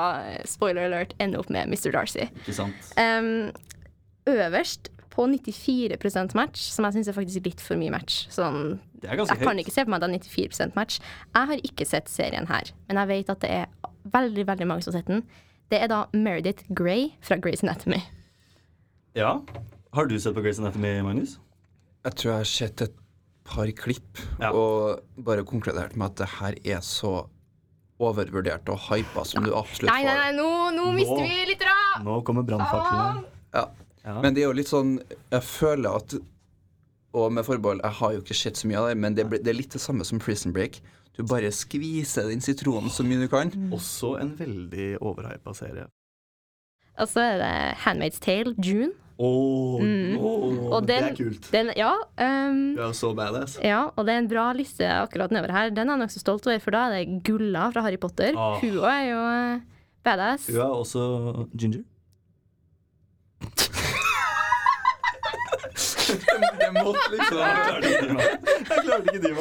spoiler 0.49 0.87
alert, 0.89 1.13
ender 1.21 1.43
opp 1.43 1.51
med 1.53 1.69
Mr. 1.69 1.91
Darcy. 1.93 2.25
Ikke 2.41 2.55
sant? 2.57 2.89
Um, 2.97 3.51
øverst 4.25 4.89
på 5.15 5.25
94% 5.31 6.35
match, 6.35 6.59
som 6.75 6.85
jeg 6.85 6.97
syns 6.97 7.07
er 7.11 7.15
faktisk 7.15 7.45
litt 7.47 7.61
for 7.63 7.79
mye 7.79 7.93
match. 7.93 8.25
Sånn, 8.33 8.79
Det 8.99 9.07
er 9.09 9.15
jeg 9.15 9.27
kan 9.39 9.47
høyt. 9.55 9.61
ikke 9.65 9.71
se 9.75 9.85
på 9.85 9.89
meg 9.93 10.03
at 10.03 10.09
det 10.11 10.19
er 10.19 10.25
94% 10.27 10.75
match. 10.75 10.99
Jeg 11.35 11.47
har 11.51 11.57
ikke 11.69 11.87
sett 11.87 12.09
serien 12.11 12.47
her, 12.51 12.71
men 12.89 12.97
jeg 12.97 13.07
vet 13.13 13.29
at 13.29 13.39
det 13.45 13.49
er 13.51 13.65
veldig 14.11 14.45
veldig 14.45 14.67
mange 14.67 14.83
som 14.83 14.93
har 14.93 14.99
sett 15.01 15.07
den. 15.07 15.23
Det 15.71 15.79
er 15.81 15.87
da 15.87 16.05
Meredith 16.13 16.63
Grey 16.73 17.13
fra 17.21 17.37
Grey's 17.37 17.63
Anatomy. 17.63 18.01
Ja. 19.15 19.39
Har 19.95 20.05
du 20.11 20.17
sett 20.19 20.35
på 20.35 20.43
Grace 20.43 20.59
Anatomy, 20.59 20.99
Magnus? 21.01 21.37
Jeg 22.05 22.13
tror 22.19 22.31
jeg 22.33 22.37
har 22.43 22.51
sett 22.51 22.81
et 22.81 22.95
par 23.45 23.67
klipp 23.77 24.19
Ja. 24.41 24.51
og 24.51 24.99
bare 25.17 25.43
konkludert 25.43 25.95
med 25.95 26.11
at 26.11 26.15
det 26.17 26.27
her 26.41 26.53
er 26.65 26.81
så 26.81 27.27
overvurdert 27.99 28.67
og 28.69 28.77
hypa 28.89 29.23
som 29.25 29.45
du 29.45 29.53
absolutt 29.55 29.89
Nei, 29.93 30.03
nei, 30.03 30.15
nei, 30.19 30.31
nå, 30.35 30.47
nå 30.75 30.85
Nå. 30.89 30.91
mister 30.97 31.21
vi 31.23 31.45
litt 31.53 31.59
da! 31.63 32.01
Nå 32.03 32.17
kommer 32.27 32.43
brannfaklene. 32.43 33.23
Ja. 33.55 33.65
Ja. 34.05 34.19
Men 34.21 34.35
det 34.35 34.43
er 34.43 34.49
jo 34.51 34.53
litt 34.53 34.69
sånn 34.69 34.99
Jeg 35.33 35.41
føler 35.41 35.95
at 35.97 36.13
Og 37.17 37.31
med 37.33 37.45
forbehold, 37.47 37.79
jeg 37.81 37.95
har 37.99 38.11
jo 38.13 38.19
ikke 38.21 38.35
sett 38.37 38.59
så 38.59 38.67
mye 38.69 38.77
av 38.83 38.89
det, 38.91 38.97
men 39.01 39.15
det, 39.17 39.23
det 39.41 39.49
er 39.49 39.57
litt 39.57 39.71
det 39.73 39.81
samme 39.81 40.05
som 40.05 40.19
Prison 40.21 40.51
Break. 40.53 40.81
Du 41.15 41.23
bare 41.23 41.47
skviser 41.55 42.27
den 42.29 42.41
sitronen 42.43 42.91
så 42.91 43.05
mye 43.07 43.21
du 43.23 43.29
kan. 43.31 43.49
Også 43.73 44.17
en 44.19 44.33
veldig 44.37 44.97
overhypa 44.99 45.53
serie. 45.55 45.85
Og 46.99 47.07
så 47.07 47.23
er 47.23 47.39
det 47.39 47.53
Handmaid's 47.85 48.19
Tale, 48.23 48.51
June. 48.59 48.91
Oh, 49.17 49.79
Mm. 49.79 50.17
oh, 50.19 50.75
Og 50.75 50.85
det 50.89 50.97
er 50.99 51.15
kult. 51.15 51.47
Den, 51.55 51.71
ja, 51.79 51.93
um, 52.19 52.75
Du 52.75 52.81
er 52.83 52.91
så 52.99 53.13
badass. 53.15 53.55
ja, 53.63 53.85
og 53.95 54.05
det 54.05 54.11
er 54.13 54.17
en 54.25 54.27
bra 54.27 54.49
liste 54.51 54.83
akkurat 54.91 55.31
nedover 55.31 55.55
her. 55.55 55.69
Den 55.71 55.87
er 55.87 55.95
jeg 55.95 56.03
nokså 56.03 56.19
stolt 56.19 56.47
over, 56.51 56.59
for 56.59 56.75
da 56.75 56.83
er 56.91 56.97
det 57.05 57.23
Gulla 57.23 57.69
fra 57.71 57.81
Harry 57.87 57.95
Potter. 57.97 58.35
Oh. 58.35 58.59
Hun 58.59 58.75
òg 58.83 58.91
er 58.91 59.05
jo 59.13 59.23
eh, 59.31 59.61
badass. 60.03 60.49
Hun 60.51 60.59
er 60.59 60.75
også 60.83 61.47
ginger. 61.55 61.83
Måtte 66.73 67.11
liksom 67.11 67.37
Jeg 67.41 68.81
klarte 68.85 69.11
ikke 69.11 69.21
dy. 69.23 69.33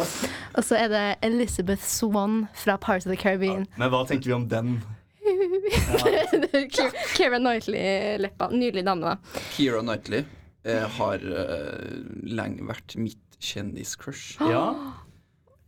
Og 0.55 0.65
så 0.65 0.77
er 0.79 0.89
det 0.93 1.05
Elizabeth 1.27 1.83
Swan 1.83 2.45
fra 2.55 2.77
Parts 2.77 3.07
of 3.07 3.13
the 3.13 3.19
Caribbean. 3.21 3.67
Men 3.81 3.91
hva 3.93 4.05
tenker 4.09 4.31
vi 4.31 4.37
om 4.37 4.49
den? 4.51 4.77
Keira 7.17 7.39
Knightley-leppa. 7.41 8.51
Nydelig 8.53 8.85
dame, 8.87 9.15
da. 9.15 9.41
Keira 9.55 9.81
Knightley 9.85 10.25
eh, 10.65 10.85
har 10.99 11.25
uh, 11.25 12.03
lenge 12.29 12.67
vært 12.69 12.97
mitt 13.01 13.39
kjendiscrush. 13.41 14.37
Ja. 14.53 14.67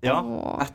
Ja. 0.05 0.21
Åh. 0.21 0.67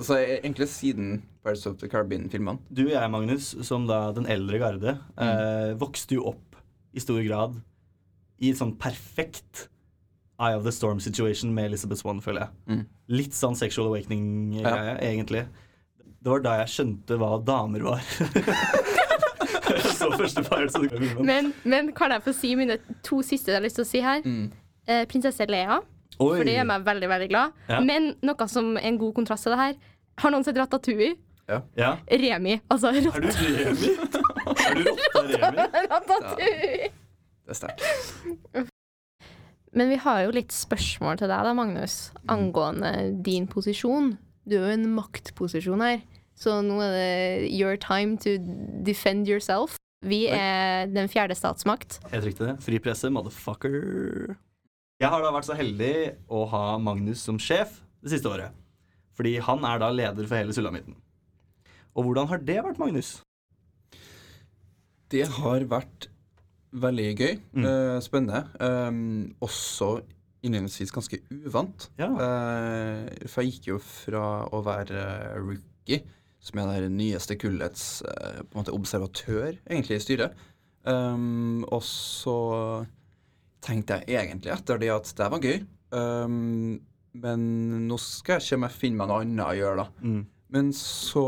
Så 0.00 0.16
jeg- 0.16 0.40
egentlig 0.40 0.66
siden 0.72 1.18
Parts 1.44 1.66
of 1.68 1.76
the 1.78 1.88
Caribbean-filmene. 1.92 2.58
Du 2.72 2.86
og 2.86 2.94
jeg, 2.94 3.10
Magnus, 3.12 3.50
som 3.68 3.84
da 3.86 4.06
den 4.16 4.24
eldre 4.32 4.58
garde, 4.62 4.94
eh, 5.20 5.74
vokste 5.78 6.16
jo 6.16 6.24
opp 6.32 6.56
i 6.96 7.02
stor 7.04 7.20
grad 7.26 7.58
i 8.40 8.48
et 8.50 8.56
sånn 8.58 8.72
perfekt 8.80 9.66
Eye 10.40 10.56
of 10.56 10.64
the 10.64 10.72
Storm 10.72 11.00
situation 11.00 11.52
med 11.54 11.70
Elizabeth 11.70 12.00
Swan, 12.00 12.20
føler 12.22 12.46
jeg. 12.46 12.50
Mm. 12.66 12.82
Litt 13.14 13.36
sånn 13.36 13.54
sexual 13.58 13.86
awakening-greie, 13.92 14.96
egentlig. 15.04 15.44
Det 16.24 16.32
var 16.32 16.42
da 16.42 16.56
jeg 16.62 16.72
skjønte 16.72 17.18
hva 17.20 17.30
damer 17.44 17.84
var. 17.86 18.02
jeg 19.68 19.94
så 19.98 20.08
første 20.16 20.42
Pirates 20.46 20.74
så. 20.74 20.82
Men, 21.22 21.52
men 21.64 21.92
kan 21.96 22.14
jeg 22.16 22.24
få 22.24 22.34
si 22.34 22.54
mine 22.58 22.78
to 23.06 23.20
siste 23.22 23.52
jeg 23.52 23.60
har 23.60 23.66
lyst 23.66 23.78
til 23.78 23.86
å 23.86 23.90
si 23.90 24.02
her? 24.04 24.24
Mm. 24.24 24.48
Eh, 24.88 25.04
prinsesse 25.10 25.46
Lea. 25.48 25.78
Oi. 26.18 26.36
For 26.38 26.46
det 26.46 26.56
gjør 26.56 26.68
meg 26.70 26.86
veldig 26.86 27.10
veldig 27.10 27.28
glad. 27.30 27.54
Ja. 27.68 27.80
Men 27.84 28.12
noe 28.24 28.48
som 28.50 28.74
er 28.78 28.88
en 28.90 28.98
god 29.00 29.14
kontrast 29.16 29.46
til 29.46 29.54
det 29.54 29.58
her 29.58 29.72
Har 30.22 30.30
noen 30.30 30.44
sett 30.46 30.58
Ratatouille? 30.60 31.16
Ja. 31.50 31.96
Remi. 32.08 32.58
Altså 32.72 32.92
Er 32.94 33.02
du 33.04 33.10
Remi? 33.10 33.96
Er 34.64 34.78
du 34.78 34.84
rotta 34.86 35.24
Remi? 35.32 35.66
Ratatouille. 35.90 36.92
Det 37.44 37.52
er 37.52 37.58
sterkt. 37.58 38.72
Men 39.74 39.90
vi 39.90 39.98
har 39.98 40.22
jo 40.24 40.34
litt 40.34 40.54
spørsmål 40.54 41.18
til 41.18 41.30
deg 41.30 41.46
da, 41.48 41.54
Magnus, 41.56 42.12
angående 42.30 42.92
din 43.26 43.48
posisjon. 43.50 44.12
Du 44.46 44.56
er 44.58 44.68
jo 44.68 44.74
en 44.76 44.90
maktposisjon 44.94 45.82
her, 45.82 46.04
så 46.38 46.60
nå 46.62 46.78
er 46.84 46.94
det 46.94 47.50
your 47.54 47.78
time 47.80 48.18
to 48.22 48.36
defend 48.86 49.28
yourself. 49.30 49.78
Vi 50.04 50.26
er 50.28 50.90
den 50.92 51.08
fjerde 51.08 51.36
statsmakt. 51.38 51.98
Helt 52.12 52.26
riktig. 52.28 52.46
det. 52.46 52.58
Fri 52.62 52.78
presse, 52.82 53.08
motherfucker. 53.10 54.36
Jeg 55.00 55.10
har 55.10 55.24
da 55.24 55.32
vært 55.34 55.48
så 55.48 55.56
heldig 55.58 55.94
å 56.30 56.44
ha 56.52 56.64
Magnus 56.78 57.24
som 57.24 57.40
sjef 57.40 57.80
det 58.04 58.12
siste 58.12 58.30
året. 58.30 58.54
Fordi 59.16 59.38
han 59.42 59.64
er 59.66 59.80
da 59.80 59.90
leder 59.94 60.28
for 60.28 60.38
hele 60.38 60.54
sulamitten. 60.54 60.98
Og 61.94 62.06
hvordan 62.06 62.28
har 62.30 62.42
det 62.42 62.60
vært, 62.66 62.80
Magnus? 62.82 63.16
Det 65.10 65.24
har 65.38 65.64
vært 65.70 66.08
veldig 66.74 67.06
gøy. 67.14 67.38
Mm. 67.54 67.66
Uh, 67.66 67.98
spennende. 68.04 68.42
Um, 68.60 69.34
også 69.44 69.96
innledningsvis 70.44 70.92
ganske 70.94 71.20
uvant. 71.32 71.88
Ja. 72.00 72.10
Uh, 72.10 73.28
for 73.30 73.44
jeg 73.44 73.56
gikk 73.56 73.70
jo 73.72 73.78
fra 73.82 74.44
å 74.52 74.60
være 74.66 75.04
rookie, 75.40 76.02
som 76.44 76.60
er 76.60 76.84
det 76.84 76.92
nyeste 76.92 77.38
kullets 77.40 78.02
uh, 78.04 78.42
på 78.42 78.52
en 78.52 78.60
måte 78.60 78.74
observatør, 78.76 79.54
egentlig, 79.64 80.00
i 80.00 80.04
styret. 80.04 80.44
Um, 80.84 81.64
og 81.72 81.80
så 81.88 82.36
tenkte 83.64 84.02
jeg 84.02 84.20
egentlig 84.20 84.52
etter 84.52 84.80
det 84.82 84.92
at 84.92 85.14
det 85.16 85.30
var 85.32 85.46
gøy. 85.46 85.62
Um, 85.94 86.82
men 87.14 87.46
nå 87.86 87.96
skal 88.02 88.40
jeg 88.40 88.48
se 88.48 88.58
om 88.58 88.66
jeg 88.66 88.76
finner 88.76 89.00
meg 89.00 89.10
noe 89.10 89.24
annet 89.24 89.46
å 89.46 89.56
gjøre, 89.56 89.84
da. 89.84 90.04
Mm. 90.04 90.22
Men 90.54 90.70
så, 90.76 91.24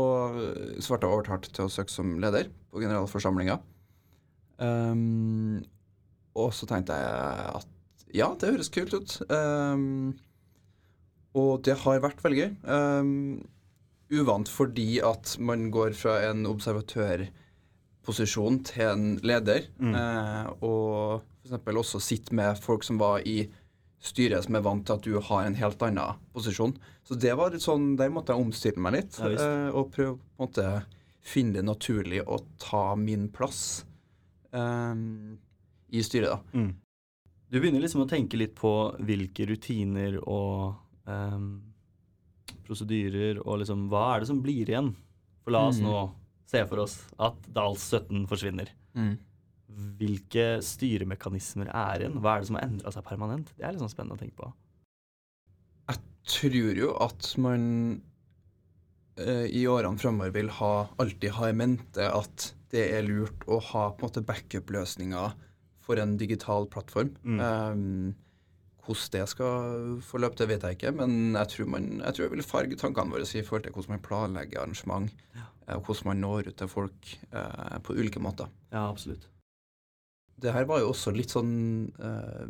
så 0.83 0.93
ble 0.93 1.07
jeg 1.07 1.15
overtalt 1.15 1.49
til 1.55 1.65
å 1.65 1.71
søke 1.71 1.91
som 1.91 2.13
leder 2.21 2.51
på 2.71 2.83
generalforsamlinga. 2.83 3.57
Um, 4.57 5.63
og 6.37 6.53
så 6.53 6.65
tenkte 6.69 6.93
jeg 6.97 7.07
at 7.57 7.67
ja, 8.15 8.35
det 8.39 8.51
høres 8.53 8.69
kult 8.73 8.93
ut. 8.95 9.21
Um, 9.29 10.13
og 11.37 11.63
det 11.67 11.75
har 11.83 11.99
vært 12.03 12.23
veldig 12.23 12.39
gøy. 12.39 12.51
Um, 12.65 13.41
uvant 14.13 14.49
fordi 14.49 14.99
at 15.03 15.37
man 15.43 15.71
går 15.73 15.91
fra 15.99 16.13
en 16.29 16.45
observatørposisjon 16.49 18.55
til 18.71 18.85
en 18.87 19.05
leder, 19.25 19.61
Mm. 19.77 19.93
Uh, 19.93 20.45
og 20.63 21.21
f.eks. 21.47 21.77
også 21.83 21.99
sitte 22.03 22.35
med 22.35 22.57
folk 22.59 22.83
som 22.83 22.97
var 22.99 23.19
i 23.25 23.49
styret 24.03 24.43
som 24.45 24.55
er 24.57 24.61
vant 24.65 24.85
til 24.85 24.93
at 24.97 25.05
du 25.05 25.19
har 25.19 25.45
en 25.45 25.55
helt 25.57 25.81
annen 25.83 26.15
posisjon. 26.35 26.75
Så 27.07 27.15
det 27.19 27.33
var 27.37 27.51
litt 27.53 27.65
sånn, 27.65 27.95
der 27.97 28.11
måtte 28.13 28.33
jeg 28.33 28.41
omstille 28.45 28.81
meg 28.83 28.93
litt, 28.97 29.13
Ja, 29.19 29.25
eh, 29.33 29.69
og 29.71 29.91
prøve 29.95 30.17
å 30.37 30.41
finne 31.27 31.53
det 31.57 31.65
naturlig 31.67 32.21
å 32.23 32.37
ta 32.61 32.95
min 32.95 33.27
plass 33.33 33.85
eh, 34.53 34.95
i 35.97 36.03
styret, 36.03 36.29
da. 36.29 36.39
Mm. 36.57 36.75
Du 37.49 37.59
begynner 37.61 37.79
liksom 37.83 38.03
å 38.03 38.09
tenke 38.09 38.35
litt 38.37 38.55
på 38.59 38.71
hvilke 38.99 39.45
rutiner 39.47 40.17
og 40.27 40.75
um, 41.07 41.61
prosedyrer 42.67 43.39
og 43.45 43.61
liksom 43.61 43.85
Hva 43.87 44.01
er 44.15 44.19
det 44.23 44.27
som 44.27 44.41
blir 44.43 44.67
igjen? 44.67 44.89
For 45.45 45.55
la 45.55 45.61
oss 45.69 45.79
Mm. 45.79 45.87
nå 45.87 46.01
se 46.47 46.65
for 46.67 46.79
oss 46.83 46.97
at 47.19 47.39
Dals 47.55 47.83
17 47.91 48.27
forsvinner. 48.27 48.67
Hvilke 49.97 50.59
styremekanismer 50.63 51.67
er 51.71 52.03
igjen? 52.03 52.19
Hva 52.19 52.35
er 52.35 52.39
det 52.43 52.47
som 52.47 52.55
har 52.59 52.67
endra 52.67 52.91
seg 52.91 53.03
permanent? 53.07 53.53
Det 53.55 53.63
er 53.63 53.71
litt 53.75 53.83
sånn 53.83 53.91
spennende 53.91 54.15
å 54.15 54.21
tenke 54.21 54.35
på. 54.39 54.51
Jeg 55.87 55.99
tror 56.27 56.79
jo 56.81 56.91
at 57.03 57.31
man 57.39 57.65
eh, 59.17 59.47
i 59.47 59.63
årene 59.67 59.99
framover 59.99 60.31
vil 60.35 60.49
ha, 60.59 60.87
alltid 60.99 61.31
ha 61.39 61.47
i 61.47 61.55
mente 61.55 62.11
at 62.11 62.53
det 62.73 62.85
er 62.93 63.05
lurt 63.07 63.45
å 63.47 63.59
ha 63.71 63.89
på 63.91 64.03
en 64.03 64.09
måte 64.09 64.25
backup-løsninger 64.27 65.35
for 65.87 66.01
en 66.01 66.17
digital 66.19 66.67
plattform. 66.71 67.13
Mm. 67.23 67.39
Um, 67.39 68.15
hvordan 68.87 69.13
det 69.13 69.23
skal 69.31 69.95
forløpe, 70.07 70.39
det 70.39 70.49
vet 70.51 70.63
jeg 70.63 70.77
ikke, 70.77 70.93
men 70.95 71.35
jeg 71.35 71.53
tror, 71.53 71.71
man, 71.73 71.87
jeg 71.99 72.15
tror 72.15 72.25
jeg 72.25 72.33
vil 72.33 72.45
farge 72.47 72.79
tankene 72.79 73.15
våre 73.15 73.27
i 73.27 73.43
forhold 73.43 73.65
til 73.65 73.75
hvordan 73.75 73.95
man 73.95 74.05
planlegger 74.05 74.61
arrangement, 74.61 75.25
ja. 75.35 75.47
og 75.75 75.89
hvordan 75.89 76.11
man 76.11 76.21
når 76.23 76.51
ut 76.51 76.59
til 76.61 76.71
folk 76.71 77.09
eh, 77.31 77.79
på 77.83 77.97
ulike 77.97 78.23
måter. 78.23 78.51
Ja, 78.71 78.87
absolutt. 78.87 79.27
Det 80.37 80.53
her 80.53 80.67
var 80.69 80.83
jo 80.83 80.93
også 80.93 81.11
litt 81.15 81.33
sånn 81.33 81.55
eh, 81.99 82.45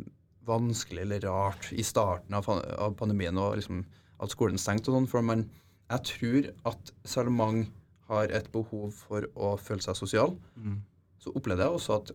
vanskelig 0.48 1.02
eller 1.04 1.24
rart 1.26 1.70
i 1.72 1.84
starten 1.84 2.36
av, 2.36 2.46
av 2.48 2.94
pandemien 2.98 3.38
og 3.40 3.58
liksom 3.58 3.82
at 4.22 4.34
skolen 4.34 4.60
stengte 4.60 4.92
og 4.92 4.98
sånn, 4.98 5.10
for 5.10 5.24
man, 5.24 5.46
jeg 5.90 6.06
tror 6.12 6.48
at 6.70 6.94
selv 7.08 7.32
om 7.32 7.42
mange 7.42 7.66
har 8.08 8.32
et 8.32 8.50
behov 8.52 8.92
for 8.92 9.26
å 9.36 9.54
føle 9.60 9.82
seg 9.84 9.96
sosial, 9.96 10.36
Mm. 10.56 10.80
så 11.20 11.32
opplevde 11.36 11.64
jeg 11.66 11.74
også 11.78 11.96
at 12.02 12.10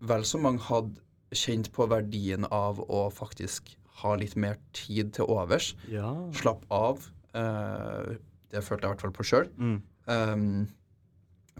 vel 0.00 0.22
så 0.24 0.38
mange 0.40 0.60
hadde 0.60 1.00
kjent 1.34 1.70
på 1.72 1.86
verdien 1.90 2.44
av 2.50 2.78
å 2.88 3.08
faktisk 3.12 3.74
ha 4.02 4.14
litt 4.16 4.36
mer 4.36 4.56
tid 4.72 5.12
til 5.14 5.26
overs. 5.26 5.74
Ja. 5.90 6.12
Slapp 6.32 6.64
av. 6.70 7.08
eh, 7.34 8.16
det 8.50 8.62
følte 8.64 8.86
jeg 8.86 8.90
i 8.90 8.94
hvert 8.94 9.00
fall 9.02 9.12
på 9.12 9.24
sjøl. 9.28 9.48
Mm. 9.58 9.82
Um, 10.08 10.68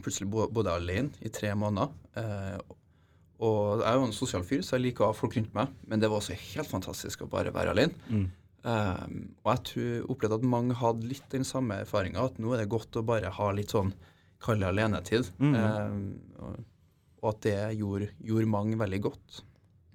plutselig 0.01 0.31
bodde 0.31 0.71
jeg 0.71 0.81
alene 0.83 1.11
i 1.21 1.29
tre 1.29 1.51
måneder. 1.55 1.91
eh, 2.17 2.59
og 3.41 3.83
jeg 3.83 3.87
er 3.93 3.95
jo 4.01 4.05
en 4.09 4.13
sosial 4.17 4.43
fyr, 4.43 4.63
så 4.63 4.77
jeg 4.79 4.87
liker 4.89 5.05
å 5.05 5.13
ha 5.13 5.13
folk 5.13 5.37
rundt 5.37 5.53
meg. 5.55 5.69
Men 5.87 6.01
det 6.01 6.09
var 6.11 6.19
også 6.19 6.35
helt 6.35 6.67
fantastisk 6.71 7.21
å 7.23 7.29
bare 7.31 7.53
være 7.55 7.71
alene. 7.71 7.95
Mm. 8.09 8.31
Um, 8.67 9.37
og 9.45 9.53
jeg 9.53 9.65
tror, 9.69 9.91
opplevde 10.15 10.39
at 10.41 10.49
mange 10.55 10.77
hadde 10.81 11.09
litt 11.09 11.29
den 11.33 11.47
samme 11.47 11.79
erfaringa, 11.85 12.25
at 12.27 12.41
nå 12.43 12.53
er 12.55 12.65
det 12.65 12.73
godt 12.73 12.99
å 12.99 13.05
bare 13.07 13.31
ha 13.37 13.51
litt 13.55 13.75
sånn 13.75 13.93
kald 14.43 14.65
alenetid. 14.67 15.31
Mm. 15.39 15.55
Um, 15.55 16.03
og, 16.43 16.59
og 17.23 17.31
at 17.33 17.41
det 17.47 17.59
gjorde, 17.79 18.11
gjorde 18.25 18.51
mange 18.51 18.79
veldig 18.81 19.01
godt. 19.07 19.41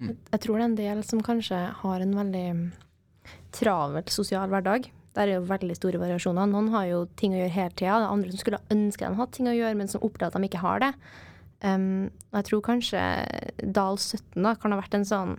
Jeg, 0.02 0.16
jeg 0.32 0.42
tror 0.42 0.58
det 0.58 0.64
er 0.64 0.68
en 0.70 0.80
del 0.80 1.04
som 1.06 1.22
kanskje 1.24 1.60
har 1.80 2.02
en 2.04 2.16
veldig 2.18 2.44
mm, 2.58 2.64
travel 3.54 4.12
sosial 4.12 4.50
hverdag. 4.52 4.90
Der 5.14 5.30
er 5.30 5.38
jo 5.38 5.46
veldig 5.46 5.76
store 5.78 6.00
variasjoner. 6.02 6.48
Noen 6.50 6.72
har 6.74 6.88
jo 6.90 7.04
ting 7.20 7.36
å 7.36 7.38
gjøre 7.38 7.54
hele 7.54 7.76
tida. 7.76 8.00
Det 8.00 8.08
er 8.08 8.16
andre 8.16 8.32
som 8.32 8.42
skulle 8.42 8.64
ønske 8.74 9.06
de 9.06 9.20
hadde 9.20 9.36
ting 9.36 9.48
å 9.50 9.54
gjøre, 9.54 9.78
men 9.78 9.90
som 9.92 10.02
opplever 10.02 10.32
at 10.34 10.40
de 10.42 10.50
ikke 10.50 10.64
har 10.64 10.82
det. 10.82 10.92
Um, 11.64 12.10
og 12.32 12.40
jeg 12.40 12.46
tror 12.50 12.62
kanskje 12.66 13.02
Dal 13.62 13.96
17 13.96 14.42
da, 14.42 14.56
kan 14.60 14.74
ha 14.74 14.80
vært 14.80 14.96
en 14.98 15.06
sånn 15.08 15.36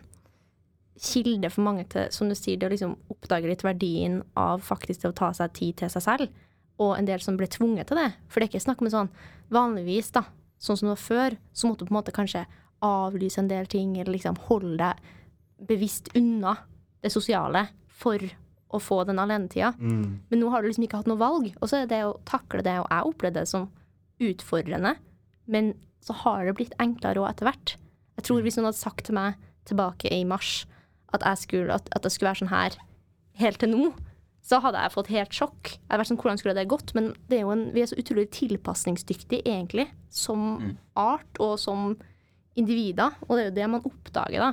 kilde 1.02 1.50
for 1.52 1.66
mange 1.66 1.86
til, 1.92 2.08
som 2.14 2.30
du 2.32 2.36
sier, 2.38 2.60
det 2.60 2.70
å 2.70 2.74
liksom 2.74 2.96
oppdage 3.12 3.50
litt 3.50 3.66
verdien 3.66 4.22
av 4.40 4.64
faktisk 4.64 5.04
det 5.04 5.12
å 5.12 5.18
ta 5.18 5.32
seg 5.36 5.56
tid 5.58 5.80
til 5.82 5.92
seg 5.92 6.06
selv. 6.06 6.44
Og 6.82 6.96
en 6.98 7.08
del 7.08 7.24
som 7.24 7.38
ble 7.40 7.48
tvunget 7.52 7.90
til 7.90 8.00
det. 8.00 8.12
For 8.30 8.40
det 8.40 8.48
er 8.48 8.54
ikke 8.54 8.66
snakk 8.68 8.84
om 8.84 8.92
sånn 8.92 9.12
vanligvis, 9.54 10.12
da, 10.16 10.26
sånn 10.60 10.80
som 10.80 10.90
det 10.90 10.96
var 10.96 11.04
før, 11.04 11.38
så 11.56 11.68
måtte 11.68 11.84
du 11.84 11.90
på 11.90 11.96
en 11.96 12.00
måte 12.00 12.16
kanskje 12.16 12.46
avlyse 12.86 13.40
en 13.42 13.52
del 13.52 13.68
ting, 13.72 13.96
eller 13.98 14.16
liksom 14.16 14.40
holde 14.48 14.78
deg 14.82 15.68
bevisst 15.68 16.12
unna 16.18 16.58
det 17.04 17.12
sosiale 17.14 17.68
for 17.96 18.20
å 18.76 18.82
få 18.82 19.04
den 19.08 19.22
alenetida. 19.22 19.74
Mm. 19.80 20.22
Men 20.30 20.42
nå 20.42 20.52
har 20.52 20.62
du 20.62 20.70
liksom 20.70 20.86
ikke 20.88 21.00
hatt 21.00 21.10
noe 21.10 21.22
valg. 21.22 21.52
Og 21.62 21.72
så 21.72 21.82
er 21.82 21.90
det 21.92 22.02
å 22.08 22.18
takle 22.28 22.64
det, 22.66 22.76
og 22.82 22.90
jeg 22.92 23.12
opplevde 23.12 23.44
det 23.44 23.52
som 23.52 23.70
utfordrende. 24.24 24.96
Men 25.52 25.74
så 26.04 26.16
har 26.24 26.46
det 26.46 26.56
blitt 26.58 26.76
enklere 26.82 27.22
òg 27.24 27.32
etter 27.32 27.50
hvert. 27.50 27.76
Jeg 28.16 28.28
tror 28.28 28.44
hvis 28.44 28.58
noen 28.58 28.70
hadde 28.70 28.82
sagt 28.82 29.08
til 29.08 29.18
meg 29.18 29.40
tilbake 29.68 30.12
i 30.14 30.24
mars 30.28 30.64
at, 31.18 31.26
jeg 31.26 31.42
skulle, 31.46 31.78
at, 31.80 31.88
at 31.96 32.06
det 32.06 32.12
skulle 32.14 32.32
være 32.32 32.44
sånn 32.44 32.54
her 32.54 32.78
helt 33.42 33.60
til 33.62 33.72
nå, 33.74 33.90
så 34.46 34.60
hadde 34.62 34.82
jeg 34.84 34.94
fått 34.94 35.10
helt 35.10 35.34
sjokk. 35.34 35.72
Jeg 35.74 35.88
hadde 35.90 36.02
vært 36.04 36.12
sånn, 36.12 36.20
Hvordan 36.22 36.40
skulle 36.42 36.56
det 36.58 36.68
gått? 36.70 36.94
Men 36.98 37.10
det 37.32 37.40
er 37.40 37.48
jo 37.48 37.54
en, 37.56 37.64
vi 37.74 37.82
er 37.82 37.90
så 37.90 37.98
utrolig 37.98 38.28
tilpasningsdyktige, 38.36 39.42
egentlig, 39.42 39.88
som 40.14 40.60
art 41.02 41.42
og 41.42 41.56
som 41.62 41.96
individer. 42.56 43.18
Og 43.26 43.36
det 43.36 43.42
er 43.42 43.50
jo 43.50 43.56
det 43.58 43.70
man 43.74 43.88
oppdager 43.90 44.46
da, 44.46 44.52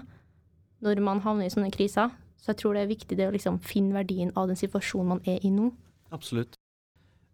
når 0.83 1.05
man 1.05 1.21
havner 1.27 1.47
i 1.47 1.53
sånne 1.53 1.71
kriser. 1.75 2.15
Så 2.41 2.51
jeg 2.51 2.63
tror 2.63 2.75
det 2.75 2.87
er 2.87 2.91
viktig 2.91 3.19
det 3.21 3.29
å 3.29 3.35
liksom 3.37 3.61
finne 3.63 3.95
verdien 3.95 4.33
av 4.35 4.49
den 4.51 4.59
situasjonen 4.59 5.13
man 5.13 5.21
er 5.29 5.45
i 5.45 5.53
nå. 5.53 5.69
Absolutt. 6.13 6.57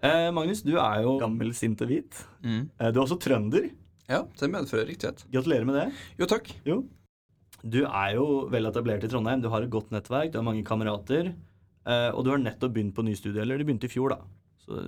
Eh, 0.04 0.28
Magnus, 0.34 0.60
du 0.66 0.74
er 0.76 1.00
jo 1.06 1.16
gammel 1.22 1.54
sint 1.56 1.80
og 1.82 1.88
hvit. 1.90 2.20
Eh, 2.44 2.90
du 2.90 2.98
er 2.98 3.04
også 3.06 3.16
trønder. 3.22 3.70
Ja, 4.08 4.24
det 4.40 4.50
medfører 4.52 4.86
riktighet. 4.88 5.24
Gratulerer 5.32 5.66
med 5.68 5.78
det. 5.78 5.86
Jo, 6.20 6.28
takk. 6.30 6.50
Jo. 6.66 6.82
Du 7.62 7.80
er 7.84 8.14
jo 8.14 8.46
vel 8.52 8.68
etablert 8.68 9.04
i 9.04 9.10
Trondheim. 9.10 9.42
Du 9.42 9.48
har 9.50 9.64
et 9.64 9.72
godt 9.72 9.90
nettverk, 9.94 10.32
du 10.32 10.38
har 10.38 10.46
mange 10.46 10.64
kamerater. 10.66 11.34
eh, 11.88 12.10
og 12.12 12.24
du 12.24 12.30
har 12.30 12.38
nettopp 12.38 12.74
begynt 12.74 12.94
på 12.94 13.02
ny 13.02 13.14
studie, 13.16 13.40
eller 13.40 13.58
du 13.58 13.64
begynte 13.64 13.88
i 13.88 13.92
fjor, 13.92 14.10
da. 14.12 14.18
Så 14.68 14.82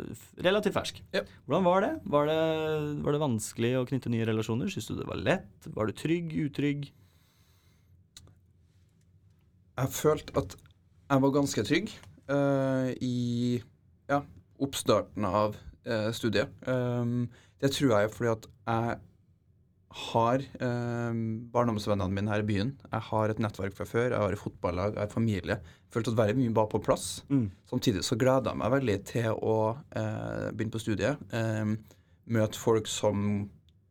relativt 0.45 0.77
fersk. 0.77 1.03
Ja. 1.15 1.23
Hvordan 1.47 1.65
var 1.65 1.81
det? 1.81 1.93
Var, 2.05 2.27
det? 2.29 2.41
var 3.05 3.17
det 3.17 3.21
vanskelig 3.23 3.71
å 3.79 3.87
knytte 3.89 4.13
nye 4.13 4.27
relasjoner? 4.29 4.69
Syns 4.69 4.91
du 4.91 4.95
det 4.99 5.09
var 5.09 5.17
lett? 5.17 5.69
Var 5.73 5.89
du 5.89 5.93
trygg? 5.97 6.35
Utrygg? 6.37 6.91
Jeg 9.81 9.93
følte 9.97 10.37
at 10.37 10.57
jeg 11.11 11.23
var 11.25 11.33
ganske 11.35 11.65
trygg 11.65 11.89
uh, 12.31 12.91
i 13.01 13.63
ja, 14.11 14.21
oppstarten 14.61 15.25
av 15.25 15.57
uh, 15.89 16.11
studiet. 16.13 16.53
Um, 16.69 17.31
det 17.61 17.73
tror 17.75 17.97
jeg 17.97 18.13
fordi 18.13 18.35
at 18.35 18.47
jeg 18.69 19.01
har 19.91 20.43
eh, 20.43 21.21
barndomsvennene 21.55 22.15
mine 22.15 22.31
her 22.31 22.45
i 22.45 22.47
byen. 22.47 22.75
Jeg 22.87 23.07
har 23.09 23.33
et 23.33 23.41
nettverk 23.43 23.75
fra 23.75 23.87
før. 23.89 24.13
Jeg 24.13 24.23
har 24.23 24.35
et 24.37 24.43
fotballag, 24.43 24.95
jeg 24.95 25.03
har 25.03 25.13
familie. 25.13 25.57
Følte 25.91 26.13
at 26.13 26.21
veldig 26.21 26.37
mye 26.39 26.57
var 26.61 26.69
på 26.71 26.83
plass. 26.85 27.25
Mm. 27.31 27.49
Samtidig 27.71 28.05
så 28.07 28.19
gleda 28.21 28.53
jeg 28.53 28.63
meg 28.63 28.75
veldig 28.77 28.99
til 29.11 29.33
å 29.35 29.57
eh, 29.75 30.51
begynne 30.55 30.77
på 30.77 30.83
studiet. 30.83 31.25
Eh, 31.35 31.75
møte 32.31 32.63
folk 32.63 32.87
som 32.91 33.49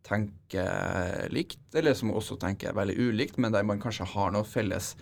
tenker 0.10 1.28
likt, 1.34 1.62
eller 1.76 1.94
som 1.98 2.14
også 2.16 2.40
tenker 2.42 2.78
veldig 2.78 2.96
ulikt, 2.98 3.38
men 3.38 3.54
der 3.54 3.68
man 3.68 3.82
kanskje 3.82 4.08
har 4.14 4.32
noen 4.34 4.48
felles 4.48 4.94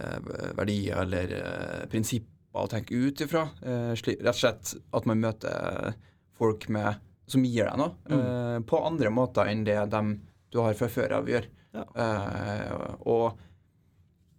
eh, 0.00 0.18
verdier 0.58 1.04
eller 1.04 1.34
eh, 1.38 1.84
prinsipper 1.92 2.64
å 2.64 2.70
tenke 2.70 2.96
ut 2.96 3.20
ifra. 3.24 3.48
Eh, 3.62 3.92
rett 3.94 4.32
og 4.32 4.40
slett 4.40 4.74
at 4.96 5.08
man 5.08 5.22
møter 5.22 5.92
folk 6.38 6.68
med, 6.72 6.98
som 7.28 7.44
gir 7.44 7.68
deg 7.68 7.78
noe, 7.80 7.94
eh, 8.14 8.58
på 8.68 8.80
andre 8.84 9.12
måter 9.14 9.50
enn 9.50 9.66
det 9.66 9.78
dem 9.92 10.16
du 10.52 10.62
har 10.64 10.76
fra 10.78 10.88
før 10.88 11.18
av 11.18 11.28
gjør. 11.28 11.46
Ja. 11.76 11.84
Eh, 12.04 12.96
og 13.04 13.36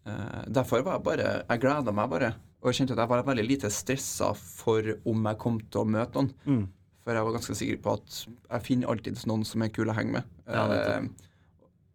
Eh, 0.09 0.43
derfor 0.47 0.83
var 0.85 0.97
jeg 0.97 1.05
bare 1.05 1.29
Jeg 1.43 1.61
gleda 1.63 1.93
meg 1.95 2.11
bare. 2.11 2.33
Og 2.59 2.71
jeg 2.71 2.81
kjente 2.81 2.95
at 2.95 3.03
jeg 3.03 3.11
var 3.11 3.23
veldig 3.27 3.45
lite 3.47 3.71
stressa 3.71 4.33
for 4.35 4.83
om 5.07 5.29
jeg 5.29 5.39
kom 5.39 5.61
til 5.71 5.83
å 5.83 5.87
møte 5.87 6.19
noen. 6.19 6.33
Mm. 6.45 6.65
For 7.03 7.15
jeg 7.15 7.27
var 7.27 7.35
ganske 7.37 7.55
sikker 7.55 7.79
på 7.83 7.93
at 7.95 8.17
jeg 8.27 8.65
finner 8.65 8.91
alltid 8.91 9.21
noen 9.29 9.45
som 9.47 9.63
er 9.63 9.71
kule 9.73 9.93
å 9.93 9.95
henge 9.95 10.17
med. 10.17 10.33
Ja. 10.49 10.65
Eh, 10.75 11.07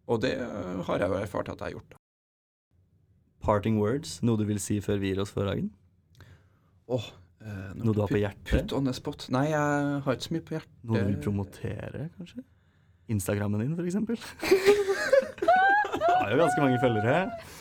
og 0.09 0.21
det 0.25 0.33
har 0.39 1.01
jeg 1.01 1.11
jo 1.11 1.19
erfart 1.19 1.51
at 1.53 1.61
jeg 1.61 1.67
har 1.67 1.77
gjort. 1.77 1.99
Parting 3.45 3.77
words, 3.77 4.17
noe 4.25 4.41
du 4.41 4.45
vil 4.49 4.61
si 4.61 4.79
før 4.81 4.97
vi 5.01 5.11
gir 5.11 5.21
oss 5.21 5.33
for 5.33 5.45
dagen? 5.45 5.69
Åh, 6.89 7.11
eh, 7.45 7.71
Noe 7.79 7.93
du 7.93 8.01
har 8.03 8.11
på 8.11 8.19
hjertet? 8.19 8.51
Put 8.51 8.75
on 8.77 8.89
the 8.89 8.93
spot. 8.97 9.27
Nei, 9.33 9.45
jeg 9.53 10.01
har 10.05 10.17
ikke 10.17 10.27
så 10.27 10.35
mye 10.35 10.45
på 10.45 10.57
hjertet. 10.57 10.75
Noe 10.83 11.01
du 11.01 11.09
vil 11.11 11.21
promotere, 11.23 12.09
kanskje? 12.17 12.45
Instagrammen 13.15 13.61
din, 13.61 13.85
eksempel? 13.85 14.17
Har 16.25 16.31
jo 16.33 16.37
ganske 16.41 16.61
mange 16.63 16.79
følgere. 16.81 17.17